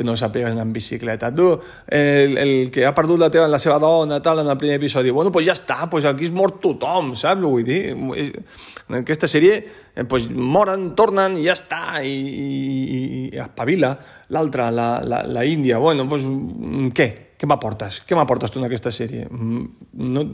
que 0.00 0.06
no 0.08 0.16
sàpigues 0.16 0.54
anar 0.54 0.64
en 0.64 0.72
bicicleta. 0.72 1.28
Tu, 1.36 1.46
el, 1.92 2.38
el 2.40 2.52
que 2.72 2.86
ha 2.88 2.94
perdut 2.96 3.20
la, 3.20 3.28
teva, 3.32 3.44
la 3.52 3.60
seva 3.60 3.76
dona, 3.82 4.22
tal, 4.24 4.40
en 4.40 4.48
el 4.48 4.56
primer 4.56 4.78
episodi, 4.80 5.12
bueno, 5.12 5.28
pues 5.30 5.44
ja 5.44 5.52
està, 5.52 5.84
pues 5.92 6.08
aquí 6.08 6.30
es 6.30 6.32
mor 6.32 6.56
tothom, 6.62 7.12
saps? 7.20 7.44
Vull 7.44 7.66
dir, 7.68 7.82
en 7.92 8.96
aquesta 9.02 9.28
sèrie, 9.28 9.60
eh, 9.92 10.06
pues 10.08 10.30
moren, 10.32 10.94
tornen 10.96 11.36
i 11.36 11.44
ja 11.44 11.58
està, 11.58 12.00
i, 12.00 12.16
i, 12.16 13.02
i 13.28 13.42
espavila. 13.44 13.92
L'altra, 14.32 14.70
la, 14.72 14.88
la, 15.04 15.20
la 15.28 15.44
Índia, 15.44 15.78
bueno, 15.82 16.08
pues, 16.08 16.24
mm, 16.24 16.90
què? 16.96 17.10
Què 17.40 17.48
m'aportes? 17.48 18.02
Què 18.08 18.16
m'aportes 18.16 18.52
tu 18.52 18.60
en 18.60 18.68
aquesta 18.70 18.92
sèrie? 18.92 19.28
Mm, 19.28 19.64
No, 20.00 20.24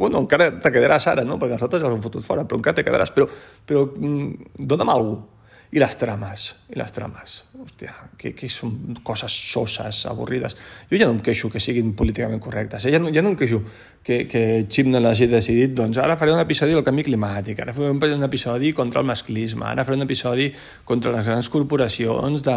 bueno, 0.00 0.20
encara 0.24 0.46
te 0.60 0.70
quedaràs 0.72 1.06
ara, 1.10 1.24
no? 1.28 1.36
Perquè 1.40 1.56
els 1.58 1.64
altres 1.66 1.82
ja 1.82 1.88
l'han 1.92 2.04
fotut 2.04 2.24
fora, 2.24 2.44
però 2.48 2.60
encara 2.60 2.78
te 2.78 2.84
quedaràs. 2.86 3.12
Però, 3.16 3.26
però 3.68 3.84
mm, 3.90 4.56
dona'm 4.56 4.92
alguna 4.92 5.20
cosa. 5.20 5.36
I 5.70 5.78
les 5.78 5.94
trames, 5.94 6.44
i 6.74 6.74
les 6.74 6.90
trames. 6.90 7.34
Hòstia, 7.54 7.92
que, 8.18 8.32
que 8.34 8.48
són 8.50 8.96
coses 9.06 9.30
soses, 9.52 10.00
avorrides. 10.10 10.56
Jo 10.90 10.98
ja 10.98 11.06
no 11.06 11.14
em 11.14 11.20
queixo 11.22 11.46
que 11.52 11.60
siguin 11.62 11.92
políticament 11.94 12.40
correctes. 12.42 12.88
Eh? 12.88 12.90
Ja, 12.96 12.98
no, 12.98 13.12
ja 13.14 13.22
no 13.22 13.30
em 13.30 13.36
queixo 13.38 13.60
que, 14.02 14.24
que 14.26 14.64
Chibnall 14.66 15.06
hagi 15.12 15.28
decidit 15.30 15.76
doncs 15.78 16.00
ara 16.02 16.16
faré 16.18 16.34
un 16.34 16.42
episodi 16.42 16.74
del 16.74 16.82
canvi 16.82 17.04
climàtic, 17.06 17.62
ara 17.62 17.74
faré 17.76 17.92
un, 17.94 18.26
episodi 18.26 18.72
contra 18.74 18.98
el 19.04 19.06
masclisme, 19.06 19.68
ara 19.68 19.84
faré 19.86 20.00
un 20.00 20.06
episodi 20.08 20.48
contra 20.88 21.12
les 21.14 21.28
grans 21.28 21.50
corporacions 21.54 22.42
de 22.48 22.56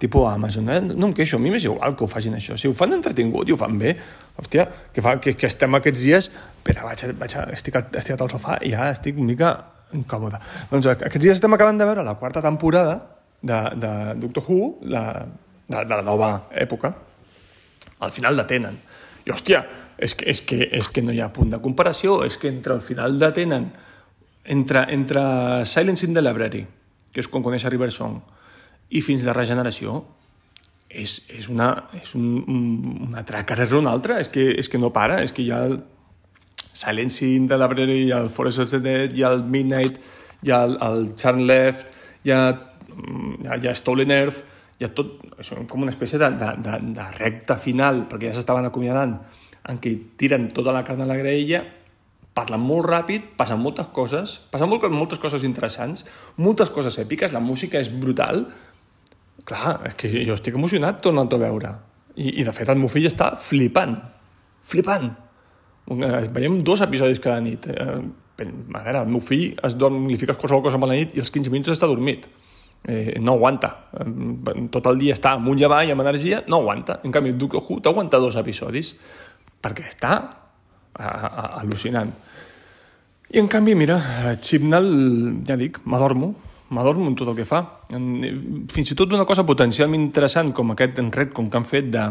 tipus 0.00 0.30
Amazon. 0.30 0.70
Eh? 0.72 0.78
No 0.94 1.10
em 1.10 1.12
queixo, 1.18 1.36
a 1.36 1.44
mi 1.44 1.52
m'és 1.52 1.66
igual 1.68 1.92
que 1.92 2.06
ho 2.06 2.08
facin 2.08 2.38
això. 2.38 2.56
Si 2.56 2.70
ho 2.70 2.72
fan 2.72 2.96
entretingut 2.96 3.52
i 3.52 3.52
ho 3.52 3.58
fan 3.60 3.76
bé, 3.82 3.92
hòstia, 4.40 4.64
que, 4.94 5.04
fa, 5.04 5.18
que, 5.20 5.36
que 5.36 5.50
estem 5.50 5.76
aquests 5.76 6.06
dies... 6.08 6.30
Espera, 6.60 6.88
vaig, 6.88 7.04
vaig 7.20 7.36
estic 7.52 7.76
estirat 7.82 8.24
al 8.24 8.32
sofà 8.32 8.56
i 8.64 8.72
ja 8.72 8.88
estic 8.94 9.20
una 9.20 9.28
mica 9.34 9.52
incòmode. 9.96 10.40
Doncs 10.70 10.88
aquests 10.92 11.22
dies 11.22 11.38
estem 11.38 11.54
acabant 11.56 11.78
de 11.80 11.88
veure 11.88 12.04
la 12.06 12.16
quarta 12.20 12.42
temporada 12.44 12.98
de, 13.42 13.60
de 13.80 13.92
Doctor 14.22 14.44
Who, 14.46 14.78
la, 14.92 15.04
de, 15.66 15.84
de 15.84 15.94
la 15.94 16.02
nova 16.06 16.32
època, 16.50 16.92
al 18.00 18.12
final 18.14 18.36
la 18.36 18.46
tenen. 18.48 18.78
I, 19.24 19.32
hòstia, 19.32 19.62
és 20.00 20.14
que, 20.16 20.26
és, 20.32 20.40
que, 20.40 20.62
és 20.80 20.88
que 20.88 21.04
no 21.04 21.12
hi 21.12 21.20
ha 21.20 21.32
punt 21.32 21.52
de 21.52 21.60
comparació, 21.60 22.22
és 22.24 22.38
que 22.40 22.48
entre 22.48 22.76
el 22.76 22.84
final 22.84 23.18
de 23.20 23.30
tenen, 23.36 23.68
entre, 24.44 24.86
entre 24.94 25.22
Silence 25.68 26.06
in 26.06 26.16
the 26.16 26.22
Library, 26.24 26.64
que 27.12 27.20
és 27.20 27.28
quan 27.28 27.44
coneix 27.44 27.66
a 27.66 27.72
River 27.72 27.90
Song, 27.92 28.20
i 28.90 29.02
fins 29.04 29.26
la 29.26 29.34
regeneració, 29.36 30.00
és, 30.90 31.20
és, 31.30 31.46
una, 31.52 31.70
és 32.00 32.14
un, 32.18 32.26
un, 32.50 32.62
una 33.10 33.22
traca 33.26 33.54
rere 33.54 33.78
una 33.78 33.92
altra, 33.94 34.18
és 34.22 34.30
que, 34.32 34.48
és 34.58 34.68
que 34.68 34.80
no 34.80 34.90
para, 34.94 35.20
és 35.22 35.34
que 35.36 35.44
hi 35.44 35.52
Silence 36.72 37.26
in 37.26 37.48
the 37.48 37.58
Library, 37.58 38.10
ha 38.12 38.20
el 38.24 38.30
Forest 38.30 38.64
of 38.66 38.70
the 38.70 38.80
Dead, 38.80 39.16
ha 39.22 39.32
el 39.32 39.42
Midnight, 39.44 39.98
ha 40.48 40.62
el, 40.64 40.78
el 40.80 41.14
Charm 41.16 41.44
Left, 41.46 41.90
mm, 42.24 42.30
hi 42.30 42.32
ha, 42.32 43.58
hi 43.58 43.68
ha 43.68 43.74
Stolen 43.74 44.14
Earth, 44.14 44.44
hi 44.78 44.86
ha 44.86 44.92
tot, 44.96 45.18
és 45.40 45.52
com 45.68 45.84
una 45.84 45.92
espècie 45.92 46.20
de, 46.20 46.30
de, 46.40 46.54
de, 46.64 46.78
de 46.96 47.10
recta 47.18 47.58
final, 47.60 48.06
perquè 48.08 48.30
ja 48.30 48.38
s'estaven 48.38 48.70
acomiadant, 48.70 49.18
en 49.68 49.82
què 49.82 49.92
tiren 50.20 50.48
tota 50.56 50.72
la 50.72 50.84
carn 50.86 51.04
a 51.04 51.08
la 51.08 51.18
graella, 51.20 51.64
parlen 52.36 52.62
molt 52.62 52.86
ràpid, 52.88 53.32
passen 53.36 53.60
moltes 53.60 53.90
coses, 53.94 54.38
passen 54.52 54.70
molt, 54.70 54.86
moltes 54.94 55.20
coses 55.20 55.44
interessants, 55.46 56.06
moltes 56.40 56.70
coses 56.72 56.96
èpiques, 57.02 57.34
la 57.34 57.42
música 57.44 57.80
és 57.80 57.90
brutal. 57.92 58.46
Clar, 59.44 59.80
és 59.88 59.96
que 59.98 60.10
jo 60.24 60.36
estic 60.36 60.56
emocionat 60.56 61.00
tornant-ho 61.04 61.36
a 61.36 61.42
veure. 61.42 61.74
I, 62.14 62.40
I, 62.40 62.44
de 62.46 62.54
fet, 62.54 62.68
el 62.70 62.78
meu 62.80 62.90
fill 62.92 63.08
està 63.08 63.32
flipant. 63.40 63.96
Flipant. 64.66 65.10
Eh, 65.90 66.28
Veiem 66.30 66.60
dos 66.62 66.80
episodis 66.86 67.20
cada 67.20 67.40
nit. 67.40 67.66
Eh, 67.66 68.00
A 68.40 68.80
veure, 68.80 69.02
el 69.02 69.08
meu 69.12 69.20
fill 69.20 69.50
es 69.66 69.74
dorm, 69.76 70.06
li 70.08 70.16
fiques 70.16 70.38
qualsevol 70.40 70.62
cosa 70.64 70.78
a 70.80 70.86
la 70.88 70.94
nit 70.96 71.10
i 71.12 71.20
als 71.20 71.30
15 71.30 71.50
minuts 71.52 71.74
està 71.74 71.86
dormit. 71.86 72.24
Eh, 72.88 73.18
no 73.20 73.34
aguanta. 73.34 73.68
Eh, 73.92 74.68
Tot 74.72 74.86
el 74.88 74.96
dia 74.98 75.12
està 75.12 75.34
amunt 75.36 75.60
i 75.60 75.64
avall 75.66 75.90
amb 75.92 76.00
energia, 76.00 76.42
no 76.48 76.62
aguanta. 76.62 77.00
En 77.04 77.12
canvi, 77.12 77.34
Doctor 77.36 77.60
Who 77.60 77.80
t'aguanta 77.84 78.18
dos 78.18 78.36
episodis 78.40 78.94
perquè 79.60 79.90
està 79.90 80.12
a, 80.96 81.04
a, 81.04 81.60
al·lucinant. 81.60 82.14
I 83.30 83.38
en 83.38 83.46
canvi, 83.46 83.74
mira, 83.76 83.98
Chibnall, 84.40 84.88
ja 85.46 85.54
dic, 85.60 85.82
m'adormo, 85.84 86.32
m'adormo 86.72 87.10
en 87.10 87.14
tot 87.18 87.28
el 87.28 87.36
que 87.36 87.44
fa. 87.44 87.60
Fins 87.90 88.90
i 88.90 88.96
tot 88.96 89.12
una 89.12 89.26
cosa 89.28 89.44
potencialment 89.46 90.00
interessant 90.00 90.54
com 90.56 90.72
aquest 90.72 90.98
retcon 91.12 91.50
que 91.50 91.60
han 91.60 91.68
fet 91.68 91.92
de 91.92 92.08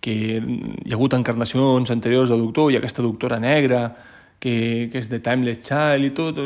que 0.00 0.14
hi 0.38 0.92
ha 0.92 0.96
hagut 0.96 1.16
encarnacions 1.16 1.90
anteriors 1.90 2.30
del 2.32 2.44
doctor 2.44 2.72
i 2.72 2.78
aquesta 2.78 3.04
doctora 3.04 3.40
negra 3.42 3.88
que, 4.38 4.88
que 4.92 5.00
és 5.00 5.10
de 5.10 5.20
Timeless 5.24 5.62
Child 5.64 6.08
i 6.08 6.14
tot, 6.16 6.40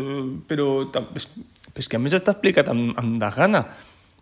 però 0.48 0.68
és, 1.18 1.26
és 1.74 1.88
que 1.90 1.98
a 1.98 2.02
més 2.02 2.14
està 2.16 2.36
explicat 2.36 2.70
amb, 2.72 2.92
amb 3.00 3.16
de 3.20 3.30
gana. 3.36 3.64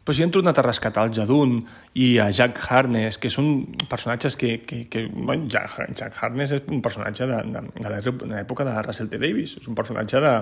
Però 0.08 0.16
si 0.16 0.24
han 0.24 0.30
tornat 0.32 0.56
a 0.56 0.64
rescatar 0.64 1.02
el 1.04 1.12
Jadun 1.12 1.58
i 2.00 2.14
a 2.16 2.30
Jack 2.32 2.62
Harness, 2.64 3.18
que 3.20 3.28
són 3.28 3.66
personatges 3.90 4.38
que... 4.40 4.54
que, 4.64 4.86
que 4.88 5.02
bueno, 5.12 5.44
Jack, 5.52 5.82
Jack 5.92 6.16
Harness 6.22 6.54
és 6.56 6.70
un 6.72 6.80
personatge 6.80 7.28
de, 7.28 7.42
de, 7.44 7.62
de 7.76 7.92
l'època- 7.92 8.64
de 8.64 8.72
de 8.72 8.86
Russell 8.86 9.10
T. 9.12 9.20
Davis, 9.20 9.58
és 9.60 9.68
un 9.68 9.76
personatge 9.76 10.22
de, 10.24 10.32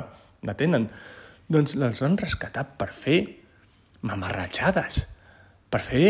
de 0.47 0.55
Tennant. 0.55 0.87
Doncs 1.51 1.75
les 1.83 2.03
han 2.07 2.15
rescatat 2.21 2.77
per 2.79 2.93
fer 2.95 3.19
mamarratxades, 4.07 5.03
per 5.71 5.83
fer 5.83 6.07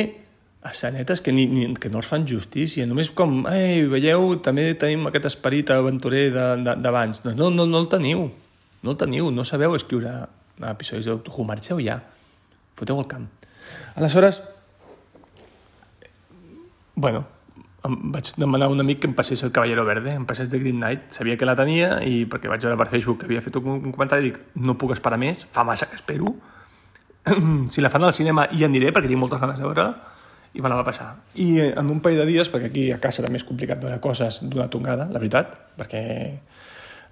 escenetes 0.71 1.21
que, 1.21 1.33
ni, 1.33 1.47
ni, 1.47 1.67
que 1.75 1.91
no 1.93 2.01
els 2.03 2.09
fan 2.11 2.27
justícia, 2.29 2.87
només 2.89 3.11
com, 3.15 3.45
ei, 3.51 3.85
veieu, 3.91 4.35
també 4.45 4.69
tenim 4.79 5.07
aquest 5.11 5.31
esperit 5.33 5.71
aventurer 5.75 6.29
d'abans. 6.33 7.23
No, 7.27 7.35
no, 7.37 7.51
no, 7.55 7.67
no 7.71 7.85
el 7.85 7.89
teniu, 7.93 8.27
no 8.83 8.95
el 8.95 8.99
teniu, 9.01 9.31
no 9.35 9.47
sabeu 9.47 9.77
escriure 9.79 10.13
episodis 10.73 11.07
de 11.07 11.15
Doctor 11.15 11.35
Who, 11.35 11.47
marxeu 11.49 11.81
ja, 11.85 12.01
foteu 12.79 13.01
el 13.01 13.09
camp. 13.11 13.29
Aleshores, 13.97 14.43
bueno, 16.95 17.27
em 17.87 17.97
vaig 18.13 18.33
demanar 18.41 18.67
a 18.67 18.73
un 18.73 18.81
amic 18.83 19.03
que 19.03 19.11
em 19.11 19.15
passés 19.15 19.43
el 19.45 19.53
Cavallero 19.53 19.85
Verde, 19.87 20.15
em 20.17 20.27
passés 20.27 20.51
de 20.51 20.59
Green 20.59 20.81
Knight, 20.81 21.13
sabia 21.15 21.37
que 21.37 21.49
la 21.49 21.57
tenia 21.59 22.01
i 22.05 22.25
perquè 22.31 22.51
vaig 22.51 22.65
veure 22.65 22.79
per 22.81 22.89
Facebook 22.91 23.21
que 23.21 23.31
havia 23.31 23.45
fet 23.45 23.57
un, 23.61 23.69
un 23.79 23.95
comentari, 23.95 24.31
dic, 24.31 24.41
no 24.57 24.77
puc 24.81 24.97
esperar 24.97 25.21
més, 25.21 25.47
fa 25.53 25.65
massa 25.65 25.89
que 25.91 25.99
espero, 25.99 26.35
si 27.73 27.83
la 27.83 27.91
fan 27.91 28.07
al 28.07 28.15
cinema 28.15 28.47
hi 28.53 28.65
aniré 28.67 28.93
perquè 28.95 29.11
tinc 29.11 29.21
moltes 29.23 29.43
ganes 29.43 29.61
de 29.61 29.67
veure 29.67 29.91
i 30.57 30.63
me 30.65 30.73
la 30.73 30.79
va 30.81 30.87
passar. 30.87 31.11
I 31.37 31.49
eh, 31.61 31.73
en 31.77 31.91
un 31.93 32.01
parell 32.05 32.23
de 32.25 32.29
dies, 32.31 32.51
perquè 32.53 32.71
aquí 32.73 32.87
a 32.95 33.01
casa 33.03 33.25
també 33.25 33.41
és 33.41 33.47
complicat 33.47 33.83
veure 33.83 34.01
coses 34.01 34.43
d'una 34.49 34.71
tongada, 34.73 35.11
la 35.13 35.23
veritat, 35.23 35.55
perquè 35.79 36.05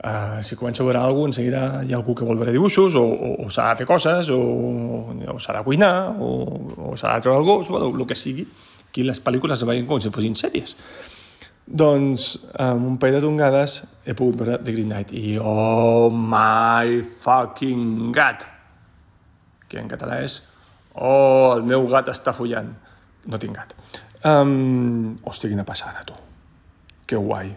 Uh, 0.04 0.42
si 0.42 0.56
comença 0.58 0.82
a 0.82 0.84
veure 0.84 0.98
alguna 0.98 1.30
cosa, 1.30 1.40
enseguida 1.40 1.60
hi 1.86 1.94
ha 1.94 1.96
algú 1.96 2.12
que 2.18 2.26
vol 2.28 2.36
veure 2.36 2.52
dibuixos, 2.52 2.92
o, 2.98 3.04
o, 3.06 3.28
o 3.46 3.48
s'ha 3.48 3.70
de 3.70 3.78
fer 3.78 3.86
coses, 3.88 4.28
o, 4.34 4.40
o 5.32 5.36
s'ha 5.40 5.54
de 5.56 5.62
cuinar, 5.64 6.12
o, 6.20 6.28
o 6.90 6.96
s'ha 6.98 7.14
de 7.14 7.24
treure 7.24 7.38
el 7.40 7.46
gos, 7.46 7.70
bueno, 7.72 7.88
el 7.88 8.04
que 8.04 8.18
sigui. 8.18 8.44
Aquí 8.90 9.06
les 9.06 9.22
pel·lícules 9.24 9.62
es 9.62 9.64
veien 9.64 9.86
com 9.88 10.02
si 10.02 10.12
fossin 10.12 10.36
sèries. 10.36 10.76
Doncs, 11.64 12.26
amb 12.60 12.84
un 12.90 12.98
parell 13.00 13.16
de 13.16 13.24
tongades 13.24 13.78
he 14.04 14.12
pogut 14.12 14.42
veure 14.42 14.58
The 14.60 14.74
Green 14.74 14.90
Knight 14.92 15.14
i 15.16 15.38
oh 15.40 16.12
my 16.12 17.00
fucking 17.24 18.12
god! 18.12 18.44
Que 19.70 19.80
en 19.80 19.88
català 19.88 20.20
és 20.26 20.42
oh, 20.92 21.54
el 21.54 21.64
meu 21.64 21.88
gat 21.88 22.12
està 22.12 22.36
follant. 22.36 22.74
No 23.30 23.40
tinc 23.40 23.56
gat. 23.56 23.74
Um, 24.24 25.14
hòstia, 25.24 25.50
quina 25.52 25.66
passada, 25.68 26.04
tu. 26.08 26.16
Que 27.06 27.16
guai, 27.20 27.50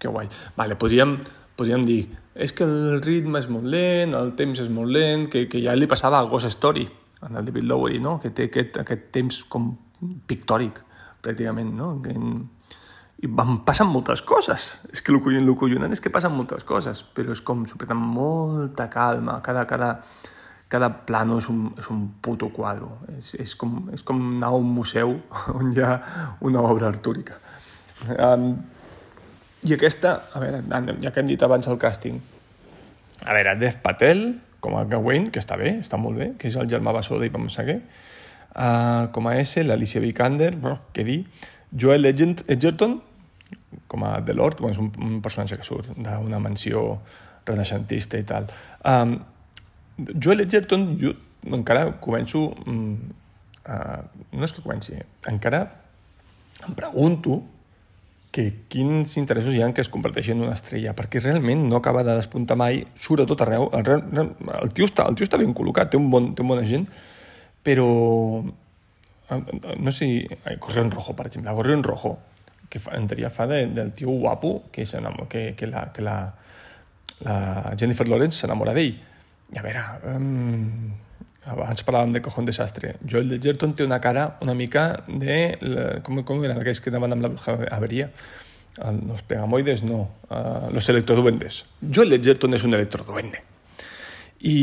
que 0.00 0.10
guai. 0.10 0.28
Vale, 0.56 0.76
podríem, 0.78 1.16
podríem 1.58 1.82
dir, 1.86 2.02
és 2.34 2.54
que 2.54 2.66
el 2.66 3.00
ritme 3.02 3.40
és 3.42 3.48
molt 3.50 3.66
lent, 3.70 4.14
el 4.14 4.34
temps 4.38 4.62
és 4.62 4.70
molt 4.70 4.90
lent, 4.94 5.28
que, 5.30 5.46
que 5.50 5.62
ja 5.62 5.74
li 5.74 5.90
passava 5.90 6.20
a 6.20 6.28
Ghost 6.30 6.50
Story, 6.54 6.86
en 7.24 7.38
el 7.38 7.46
David 7.46 7.66
Lowery, 7.70 8.00
no? 8.02 8.18
que 8.22 8.30
té 8.30 8.48
aquest, 8.50 8.78
aquest 8.82 9.08
temps 9.14 9.40
com 9.50 9.72
pictòric, 10.28 10.80
pràcticament, 11.24 11.72
no? 11.78 11.94
Que, 12.04 12.14
i 13.24 13.30
van 13.30 13.62
passen 13.64 13.88
moltes 13.88 14.20
coses. 14.26 14.66
És 14.92 15.00
que 15.02 15.14
el 15.14 15.20
collonant, 15.56 15.92
és 15.92 16.02
que 16.02 16.12
passen 16.12 16.34
moltes 16.34 16.66
coses, 16.68 17.04
però 17.16 17.32
és 17.32 17.40
com 17.40 17.64
s'ho 17.66 17.78
molta 17.94 18.90
calma. 18.90 19.40
Cada, 19.40 19.64
cada, 19.66 20.02
cada 20.74 20.90
plano 21.06 21.38
és 21.38 21.48
un, 21.52 21.68
és 21.78 21.88
un 21.94 22.04
puto 22.24 22.50
quadre. 22.54 22.90
És, 23.14 23.32
és, 23.40 23.54
com, 23.58 23.78
és 23.94 24.02
com 24.06 24.20
anar 24.34 24.50
a 24.52 24.60
un 24.60 24.70
museu 24.74 25.16
on 25.58 25.72
hi 25.74 25.82
ha 25.84 25.96
una 26.46 26.64
obra 26.66 26.90
artúrica. 26.90 27.38
Um, 28.18 28.54
I 29.64 29.76
aquesta, 29.78 30.18
a 30.34 30.42
veure, 30.42 30.60
ja 31.00 31.12
que 31.14 31.22
hem 31.22 31.30
dit 31.30 31.42
abans 31.46 31.70
el 31.70 31.78
càsting, 31.80 32.18
a 33.24 33.32
veure, 33.32 33.54
Dev 33.56 33.78
Patel, 33.84 34.24
com 34.60 34.74
a 34.76 34.84
Gawain, 34.88 35.30
que 35.32 35.40
està 35.40 35.56
bé, 35.60 35.76
està 35.80 35.96
molt 36.00 36.18
bé, 36.20 36.32
que 36.40 36.50
és 36.50 36.56
el 36.60 36.68
germà 36.68 36.92
bessó 36.96 37.16
d'Ivan 37.20 37.46
Saguer, 37.52 37.78
uh, 37.78 39.06
com 39.14 39.28
a 39.30 39.36
S, 39.40 39.62
l'Alicia 39.64 40.02
Vikander, 40.02 40.54
bueno, 40.56 40.80
què 40.92 41.04
dir, 41.06 41.20
Joel 41.70 42.10
Edgerton, 42.10 42.98
com 43.88 44.04
a 44.04 44.16
The 44.24 44.34
Lord, 44.34 44.60
bueno, 44.60 44.74
és 44.74 44.82
un, 44.82 44.90
un 45.06 45.22
personatge 45.22 45.60
que 45.60 45.66
surt 45.66 45.94
d'una 45.94 46.42
mansió 46.42 46.84
renaixentista 47.46 48.20
i 48.20 48.26
tal. 48.28 48.50
Um, 48.88 49.16
Joel 49.98 50.44
Edgerton, 50.46 50.94
jo 51.00 51.14
encara 51.54 51.88
començo... 52.02 52.50
Uh, 53.64 54.02
no 54.36 54.44
és 54.44 54.52
que 54.52 54.60
comenci, 54.60 54.92
encara 55.30 55.62
em 56.68 56.74
pregunto 56.76 57.38
que 58.34 58.48
quins 58.68 59.14
interessos 59.20 59.54
hi 59.54 59.62
ha 59.62 59.70
que 59.72 59.80
es 59.80 59.88
converteixi 59.88 60.34
en 60.34 60.42
una 60.42 60.56
estrella, 60.56 60.92
perquè 60.98 61.22
realment 61.22 61.62
no 61.70 61.78
acaba 61.78 62.02
de 62.04 62.16
despuntar 62.18 62.58
mai, 62.58 62.82
surt 62.98 63.22
a 63.22 63.26
tot 63.30 63.44
arreu, 63.44 63.68
el, 63.78 63.86
el, 64.58 64.72
tio, 64.74 64.88
està, 64.90 65.06
el 65.08 65.16
tio 65.16 65.28
està 65.28 65.38
ben 65.40 65.54
col·locat, 65.56 65.92
té 65.92 66.00
un 66.00 66.10
bon, 66.10 66.32
té 66.34 66.42
un 66.42 66.50
bon 66.50 66.60
agent, 66.60 66.88
però 67.64 67.88
no 69.30 69.94
sé 69.94 69.98
si... 69.98 70.10
Corrión 70.58 70.90
Rojo, 70.90 71.14
per 71.16 71.28
exemple, 71.30 71.54
Corrión 71.54 71.86
Rojo, 71.86 72.16
que 72.68 72.82
fa, 72.82 72.96
en 72.98 73.06
teoria 73.06 73.30
fa 73.30 73.46
de, 73.46 73.68
del 73.70 73.94
tio 73.94 74.10
guapo 74.10 74.64
que, 74.72 74.82
que, 74.82 75.54
que, 75.56 75.66
la, 75.70 75.86
que 75.94 76.02
la, 76.02 76.18
la 77.22 77.36
Jennifer 77.78 78.08
Lawrence 78.10 78.42
s'enamora 78.42 78.74
d'ell. 78.74 78.98
A 79.52 79.62
veure, 79.62 79.82
um, 80.08 80.94
abans 81.44 81.84
parlàvem 81.84 82.14
de 82.14 82.22
Cojón 82.24 82.48
Desastre. 82.48 82.94
Joel 83.04 83.36
Edgerton 83.36 83.74
té 83.76 83.84
una 83.84 84.00
cara 84.00 84.38
una 84.42 84.54
mica 84.56 85.04
de... 85.08 86.00
Com, 86.06 86.22
com 86.24 86.42
eren 86.46 86.60
aquells 86.60 86.80
que 86.80 86.92
anaven 86.92 87.16
amb 87.16 87.26
la 87.26 87.32
bruja 87.34 87.58
averia? 87.76 88.08
El, 88.82 89.02
los 89.06 89.22
pegamoides, 89.22 89.84
no. 89.86 90.08
Uh, 90.30 90.72
los 90.74 90.88
electroduendes. 90.88 91.64
Joel 91.84 92.16
Edgerton 92.16 92.56
és 92.56 92.64
un 92.66 92.74
electroduende. 92.74 93.44
I, 94.44 94.56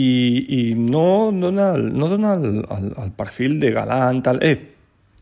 i 0.58 0.60
no 0.78 1.32
dona, 1.34 1.72
no 1.78 2.10
dona 2.12 2.36
el, 2.38 2.60
el, 2.66 2.92
el 3.06 3.16
perfil 3.18 3.60
de 3.62 3.72
galant, 3.78 4.20
tal. 4.26 4.42
Eh, 4.46 4.58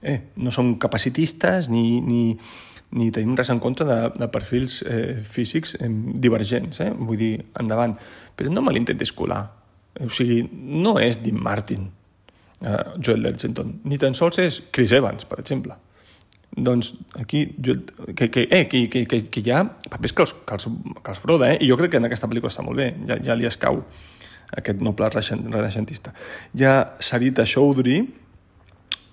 eh, 0.02 0.20
no 0.40 0.52
som 0.56 0.74
capacitistes 0.80 1.70
ni, 1.70 2.00
ni, 2.02 2.24
ni 2.98 3.12
tenim 3.14 3.36
res 3.38 3.52
en 3.54 3.62
contra 3.62 3.86
de, 3.86 4.00
de 4.18 4.28
perfils 4.34 4.82
eh, 4.82 5.20
físics 5.22 5.76
eh, 5.80 5.90
divergents, 5.90 6.82
eh? 6.86 6.92
vull 6.96 7.20
dir, 7.20 7.34
endavant. 7.62 7.96
Però 8.36 8.52
no 8.54 8.66
me 8.66 8.74
l'intentis 8.74 9.14
colar 9.14 9.44
o 10.00 10.10
sigui, 10.14 10.44
no 10.54 10.96
és 11.02 11.20
Dean 11.24 11.40
Martin, 11.44 11.90
uh, 12.62 12.96
Joel 13.04 13.32
Edgerton, 13.32 13.80
ni 13.90 13.98
tan 14.00 14.16
sols 14.16 14.40
és 14.44 14.62
Chris 14.72 14.94
Evans, 14.96 15.26
per 15.28 15.42
exemple. 15.42 15.76
Doncs 16.50 16.94
aquí, 17.20 17.44
Joel, 17.66 17.84
que, 18.16 18.30
que, 18.30 18.46
eh, 18.50 18.64
que, 18.70 18.86
que, 18.90 19.04
que, 19.10 19.22
que 19.30 19.44
hi 19.44 19.52
ha 19.54 19.64
papers 19.90 20.16
que 20.16 20.26
els, 20.26 20.34
que 20.46 20.56
els, 20.56 20.70
que 21.04 21.14
els 21.14 21.22
broda, 21.26 21.52
eh? 21.52 21.60
i 21.62 21.70
jo 21.70 21.78
crec 21.80 21.94
que 21.94 22.02
en 22.02 22.08
aquesta 22.10 22.30
pel·lícula 22.32 22.54
està 22.54 22.66
molt 22.66 22.80
bé, 22.80 22.94
ja, 23.10 23.20
ja 23.26 23.38
li 23.38 23.50
escau 23.50 23.84
aquest 24.58 24.80
noble 24.82 25.12
renaixentista. 25.12 26.16
Hi 26.58 26.66
ha 26.66 26.74
Sarita 27.06 27.46
Choudhury, 27.46 28.00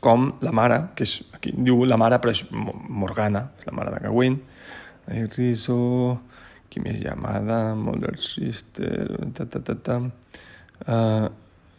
com 0.00 0.28
la 0.44 0.52
mare, 0.54 0.80
que 0.96 1.06
és, 1.06 1.18
aquí 1.36 1.52
diu 1.56 1.84
la 1.88 1.98
mare, 2.00 2.18
però 2.22 2.34
és 2.34 2.44
Morgana, 2.52 3.46
és 3.58 3.68
la 3.68 3.74
mare 3.76 3.94
de 3.94 4.02
Gawain, 4.04 4.38
Rizzo, 5.36 6.20
qui 6.70 6.82
més? 6.82 7.02
Madame, 7.16 7.78
Mulder 7.86 8.16
Sister, 8.20 9.06
ta, 9.34 9.46
ta, 9.46 9.62
ta, 9.62 9.74
ta. 9.74 10.00
Uh, 10.86 11.28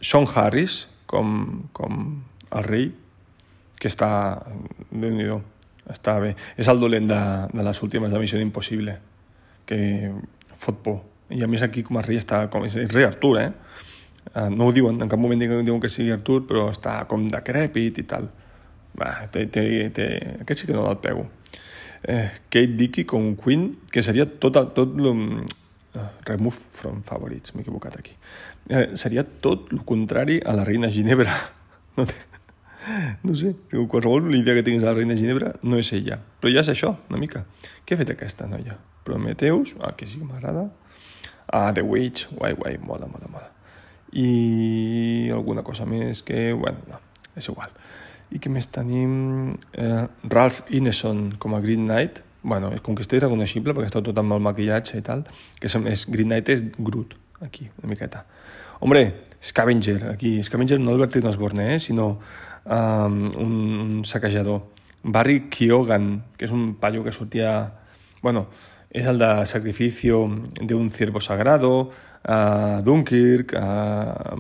Sean 0.02 0.26
Harris, 0.34 0.88
com, 1.06 1.68
com 1.74 2.00
el 2.52 2.66
rei, 2.66 2.90
que 3.78 3.92
està... 3.92 4.10
déu 4.92 5.14
nhi 5.14 5.28
està 5.92 6.18
bé. 6.20 6.34
És 6.60 6.68
el 6.72 6.82
dolent 6.82 7.08
de, 7.08 7.20
de 7.54 7.64
les 7.64 7.84
últimes 7.84 8.12
de 8.12 8.20
Missió 8.20 8.40
Impossible, 8.42 8.98
que 9.68 9.78
fot 10.58 10.82
por. 10.84 11.04
I 11.32 11.44
a 11.44 11.48
més 11.52 11.64
aquí 11.64 11.84
com 11.84 12.00
a 12.00 12.04
rei 12.06 12.20
està... 12.20 12.46
Com, 12.52 12.66
és, 12.68 12.76
és 12.80 12.92
rei 12.96 13.08
Artur, 13.08 13.36
eh? 13.42 13.52
Uh, 14.34 14.50
no 14.54 14.68
ho 14.68 14.76
diuen, 14.76 15.00
en 15.02 15.12
cap 15.12 15.22
moment 15.22 15.40
diuen 15.40 15.82
que 15.84 15.92
sigui 15.92 16.12
Artur, 16.16 16.42
però 16.50 16.68
està 16.74 17.00
com 17.10 17.28
decrèpit 17.32 18.02
i 18.04 18.08
tal. 18.10 18.30
Va, 18.98 19.14
té, 19.32 19.46
té, 19.54 19.64
té... 19.94 20.08
aquest 20.42 20.64
sí 20.64 20.70
que 20.70 20.76
no 20.76 20.88
el 20.90 21.00
pego. 21.04 21.28
Eh, 22.04 22.28
Kate 22.50 22.76
Dickey 22.78 23.06
com 23.10 23.36
Queen, 23.38 23.72
que 23.92 24.04
seria 24.06 24.28
tot, 24.28 24.58
el, 24.60 24.72
tot 24.78 24.94
lo, 25.02 25.14
uh, 25.14 26.10
remove 26.30 26.58
from 26.78 27.02
favorites, 27.06 27.56
m'he 27.56 27.66
equivocat 27.66 27.98
aquí 27.98 28.18
eh, 28.70 28.92
seria 28.96 29.24
tot 29.24 29.72
el 29.72 29.84
contrari 29.86 30.42
a 30.46 30.54
la 30.54 30.66
reina 30.66 30.92
Ginebra. 30.92 31.34
No, 31.98 32.04
té, 32.06 32.14
no 33.26 33.34
sé, 33.34 33.56
qualsevol 33.74 34.28
idea 34.38 34.54
que 34.54 34.62
tinguis 34.62 34.84
de 34.84 34.86
la 34.86 34.94
reina 34.94 35.16
Ginebra 35.18 35.56
no 35.66 35.80
és 35.82 35.90
ella. 35.98 36.20
Però 36.38 36.52
ja 36.54 36.62
és 36.62 36.70
això, 36.70 36.92
una 37.10 37.18
mica. 37.18 37.42
Què 37.82 37.96
ha 37.96 38.02
fet 38.04 38.12
aquesta 38.14 38.46
noia? 38.46 38.76
Prometeus, 39.08 39.74
ah, 39.82 39.96
que 39.98 40.06
sí 40.06 40.20
que 40.22 40.28
m'agrada. 40.30 40.68
Ah, 41.50 41.72
The 41.74 41.82
Witch, 41.82 42.28
guai, 42.36 42.54
guai, 42.54 42.76
mola, 42.78 43.10
mola, 43.10 43.32
mola. 43.34 43.50
I 44.14 45.30
alguna 45.36 45.64
cosa 45.68 45.86
més 45.86 46.24
que, 46.24 46.52
bueno, 46.54 46.80
no, 46.88 47.02
és 47.36 47.50
igual. 47.52 47.74
I 48.32 48.42
què 48.44 48.52
més 48.52 48.68
tenim? 48.72 49.50
Eh, 49.74 50.06
Ralph 50.32 50.64
Ineson 50.76 51.38
com 51.40 51.56
a 51.56 51.62
Green 51.64 51.86
Knight. 51.88 52.24
Bueno, 52.48 52.72
és 52.76 52.84
com 52.84 52.96
que 52.96 53.04
estic 53.04 53.24
reconeixible 53.24 53.74
perquè 53.76 53.90
està 53.90 54.02
tot 54.04 54.20
amb 54.20 54.36
el 54.36 54.44
maquillatge 54.44 55.00
i 55.00 55.04
tal, 55.04 55.26
que 55.60 55.68
és, 55.68 55.76
és 55.92 56.06
Green 56.12 56.32
Knight 56.32 56.52
és 56.54 56.64
Groot, 56.78 57.18
aquí, 57.44 57.68
una 57.82 57.92
miqueta. 57.92 58.24
Hombre, 58.80 59.04
Scavenger, 59.44 60.12
aquí, 60.12 60.38
Scavenger 60.44 60.80
no 60.80 60.94
el 60.94 61.02
Bertín 61.02 61.28
Osborne, 61.28 61.74
eh, 61.76 61.80
sinó 61.80 62.20
um, 62.66 63.20
un 63.42 64.06
saquejador. 64.06 64.64
Barry 65.04 65.48
Kyogan, 65.50 66.24
que 66.38 66.48
és 66.48 66.54
un 66.54 66.76
paio 66.80 67.04
que 67.04 67.14
sortia... 67.16 67.74
Bueno, 68.22 68.48
és 68.98 69.06
el 69.06 69.20
de 69.22 69.46
Sacrificio 69.46 70.26
de 70.60 70.74
un 70.74 70.90
ciervo 70.90 71.22
sagrado, 71.22 71.92
a 72.24 72.82
Dunkirk, 72.84 73.54
a 73.56 74.36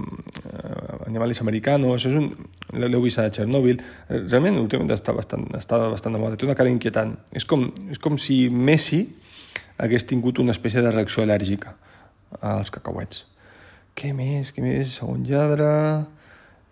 Animales 1.06 1.42
Americanos, 1.42 2.06
és 2.10 2.16
un... 2.18 2.32
l'heu 2.74 3.06
a 3.06 3.30
Chernobyl. 3.32 3.80
Realment, 4.10 4.58
últimament 4.60 4.92
està 4.98 5.14
bastant, 5.16 5.46
està 5.56 5.80
bastant 5.86 6.18
de 6.18 6.20
moda, 6.20 6.36
té 6.36 6.50
una 6.50 6.58
cara 6.58 6.74
inquietant. 6.74 7.16
És 7.32 7.46
com, 7.46 7.70
és 7.94 8.02
com 8.02 8.18
si 8.18 8.50
Messi 8.50 9.06
hagués 9.78 10.10
tingut 10.10 10.42
una 10.42 10.52
espècie 10.58 10.82
de 10.82 10.92
reacció 10.92 11.24
al·lèrgica 11.24 11.78
als 12.42 12.74
cacauets. 12.74 13.28
Què 13.96 14.12
més? 14.14 14.52
Què 14.54 14.66
més? 14.66 14.98
Segon 15.00 15.26
lladre... 15.28 15.72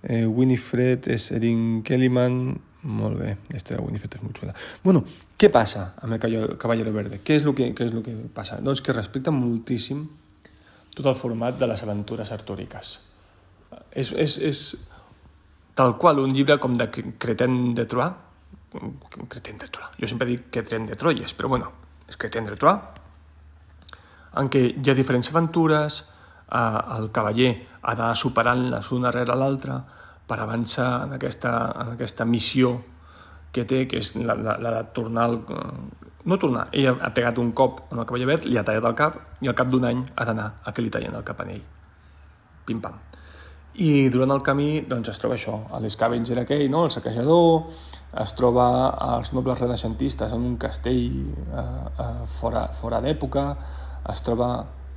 Eh, 0.05 0.25
Winifred 0.25 1.07
Erin 1.33 1.81
Kellyman... 1.85 2.57
Molt 2.85 3.17
bé, 3.17 3.31
de 3.49 3.77
Winifred 3.81 4.15
és 4.19 4.21
molt 4.21 4.37
xula. 4.37 4.53
Bueno, 4.83 5.01
què 5.37 5.49
passa 5.49 5.87
amb 6.05 6.13
el 6.13 6.57
Cavallero 6.61 6.91
Verde? 6.93 7.17
Què 7.25 7.39
és 7.39 7.45
el 7.45 7.55
que, 7.57 7.71
què 7.73 7.87
és 7.87 7.95
el 7.95 8.03
que 8.05 8.13
passa? 8.33 8.59
Doncs 8.61 8.83
que 8.85 8.93
respecta 8.93 9.33
moltíssim 9.33 10.03
tot 10.95 11.09
el 11.09 11.17
format 11.17 11.57
de 11.57 11.67
les 11.67 11.81
aventures 11.81 12.31
artúriques. 12.31 12.99
És, 13.89 14.13
és, 14.13 14.37
és 14.37 14.61
tal 15.75 15.97
qual 15.97 16.21
un 16.21 16.35
llibre 16.35 16.59
com 16.61 16.77
de 16.77 16.87
Creten 16.93 17.73
de 17.75 17.87
Troyes, 17.89 18.21
Creten 19.33 19.57
de 19.57 19.71
Troyes, 19.71 19.97
jo 19.99 20.11
sempre 20.11 20.29
dic 20.29 20.47
Creten 20.53 20.85
de 20.85 20.99
Troyes, 20.99 21.33
però 21.33 21.49
bueno, 21.51 21.71
és 22.07 22.19
Creten 22.21 22.45
de 22.45 22.59
Troyes, 22.59 23.01
en 24.39 24.51
què 24.51 24.61
hi 24.75 24.91
ha 24.91 24.95
diferents 24.95 25.31
aventures, 25.33 26.03
eh, 26.51 26.79
el 26.99 27.09
cavaller 27.15 27.53
ha 27.81 27.95
d'anar 27.95 28.15
superant-les 28.19 28.91
una 28.93 29.11
rere 29.15 29.35
l'altra 29.35 29.81
per 30.27 30.39
avançar 30.41 31.05
en 31.05 31.15
aquesta, 31.17 31.53
en 31.81 31.93
aquesta 31.93 32.25
missió 32.25 32.79
que 33.55 33.63
té, 33.63 33.85
que 33.87 34.01
és 34.01 34.15
la, 34.17 34.35
la, 34.35 34.57
la 34.59 34.71
de 34.75 34.83
tornar 34.95 35.29
el, 35.29 35.39
no 36.25 36.37
tornar. 36.41 36.67
Ell 36.75 36.89
ha 36.91 37.11
pegat 37.15 37.39
un 37.39 37.53
cop 37.55 37.85
en 37.91 38.01
el 38.01 38.07
cavaller 38.09 38.27
verd, 38.29 38.47
li 38.49 38.57
ha 38.59 38.65
tallat 38.67 38.89
el 38.89 38.97
cap 38.97 39.19
i 39.45 39.51
al 39.51 39.57
cap 39.57 39.69
d'un 39.71 39.85
any 39.87 40.03
ha 40.15 40.27
d'anar 40.27 40.47
a 40.65 40.73
que 40.73 40.83
li 40.83 40.91
tallen 40.93 41.15
el 41.15 41.25
cap 41.27 41.41
a 41.41 41.47
ell. 41.53 41.63
Pim-pam. 42.65 42.97
I 43.85 44.07
durant 44.09 44.31
el 44.31 44.41
camí 44.43 44.69
doncs, 44.87 45.11
es 45.11 45.19
troba 45.19 45.35
això, 45.35 45.57
l'Scavenger 45.83 46.39
aquell, 46.41 46.69
no? 46.71 46.85
el 46.87 46.93
saquejador, 46.95 47.67
es 48.21 48.31
troba 48.37 48.67
els 49.17 49.33
nobles 49.35 49.59
renaixentistes 49.59 50.31
en 50.31 50.45
un 50.47 50.55
castell 50.57 51.09
eh, 51.27 51.65
eh, 52.05 52.23
fora, 52.39 52.69
fora 52.71 53.01
d'època, 53.03 53.43
es 54.11 54.23
troba, 54.23 54.49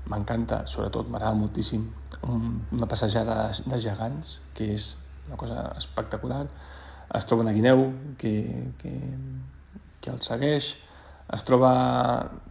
m'encanta, 0.08 0.62
sobretot 0.70 1.10
m'agrada 1.10 1.34
moltíssim, 1.34 1.88
un, 2.30 2.54
una 2.78 2.86
passejada 2.86 3.48
de, 3.48 3.66
de 3.66 3.80
gegants, 3.82 4.38
que 4.54 4.70
és 4.76 4.92
una 5.28 5.36
cosa 5.36 5.72
espectacular, 5.78 6.46
es 7.14 7.26
troba 7.28 7.44
una 7.46 7.54
guineu 7.56 7.86
que, 8.18 8.34
que, 8.80 8.92
que 10.00 10.10
el 10.12 10.20
segueix, 10.24 10.74
es 11.32 11.44
troba 11.44 11.72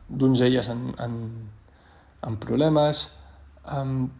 donzelles 0.08 0.70
en, 0.70 0.92
en, 1.02 1.16
en 2.26 2.38
problemes, 2.42 3.08
amb, 3.66 4.12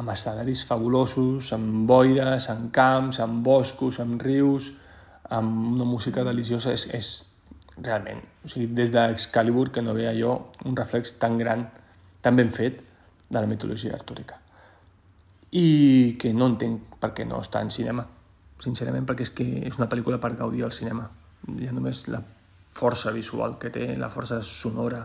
amb 0.00 0.12
escenaris 0.14 0.64
fabulosos, 0.66 1.52
amb 1.56 1.86
boires, 1.90 2.48
amb 2.52 2.70
camps, 2.74 3.20
amb 3.20 3.42
boscos, 3.46 4.00
amb 4.02 4.22
rius, 4.22 4.70
amb 5.30 5.74
una 5.74 5.86
música 5.86 6.24
deliciosa, 6.26 6.72
és, 6.74 6.86
és 6.96 7.10
realment, 7.80 8.22
o 8.44 8.50
sigui, 8.50 8.68
des 8.76 8.92
d'Excalibur 8.94 9.70
que 9.74 9.82
no 9.84 9.94
veia 9.96 10.14
jo 10.16 10.36
un 10.66 10.76
reflex 10.76 11.16
tan 11.22 11.38
gran, 11.40 11.68
tan 12.20 12.36
ben 12.36 12.50
fet 12.52 12.82
de 13.30 13.38
la 13.38 13.46
mitologia 13.46 13.94
artúrica. 13.94 14.40
I 15.56 16.16
que 16.20 16.32
no 16.34 16.46
entenc 16.52 16.98
per 17.00 17.10
què 17.16 17.26
no 17.26 17.40
està 17.42 17.62
en 17.64 17.72
cinema, 17.74 18.04
sincerament, 18.62 19.06
perquè 19.08 19.26
és 19.26 19.32
que 19.34 19.46
és 19.66 19.78
una 19.80 19.88
pel·lícula 19.90 20.20
per 20.22 20.36
gaudir 20.38 20.62
al 20.66 20.74
cinema. 20.76 21.08
Ha 21.48 21.72
només 21.74 22.06
la 22.12 22.20
força 22.76 23.10
visual 23.10 23.56
que 23.58 23.72
té, 23.74 23.88
la 23.98 24.10
força 24.12 24.40
sonora, 24.46 25.02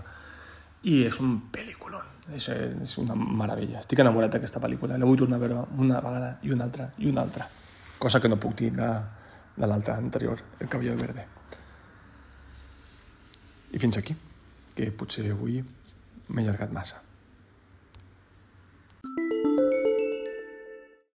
i 0.85 1.01
és 1.07 1.19
un 1.23 1.39
pel·lículon. 1.51 2.13
És, 2.35 2.49
és 2.49 2.95
una 2.97 3.15
meravella. 3.15 3.81
Estic 3.83 4.01
enamorat 4.01 4.33
d'aquesta 4.33 4.61
pel·lícula. 4.61 4.97
La 4.97 5.05
vull 5.05 5.19
tornar 5.19 5.37
a 5.37 5.43
veure 5.43 5.61
una 5.81 6.01
vegada 6.01 6.31
i 6.41 6.53
una 6.53 6.65
altra 6.65 6.89
i 6.97 7.09
una 7.09 7.21
altra. 7.21 7.47
Cosa 8.01 8.21
que 8.21 8.29
no 8.29 8.39
puc 8.41 8.57
dir 8.59 8.71
de, 8.73 8.89
de 9.55 9.69
l'altra 9.69 9.97
anterior, 10.01 10.41
El 10.59 10.69
Caballero 10.69 10.97
Verde. 10.97 11.27
I 13.73 13.81
fins 13.81 13.97
aquí, 14.01 14.15
que 14.75 14.91
potser 14.91 15.29
avui 15.31 15.61
m'he 15.61 16.43
allargat 16.43 16.73
massa. 16.73 17.04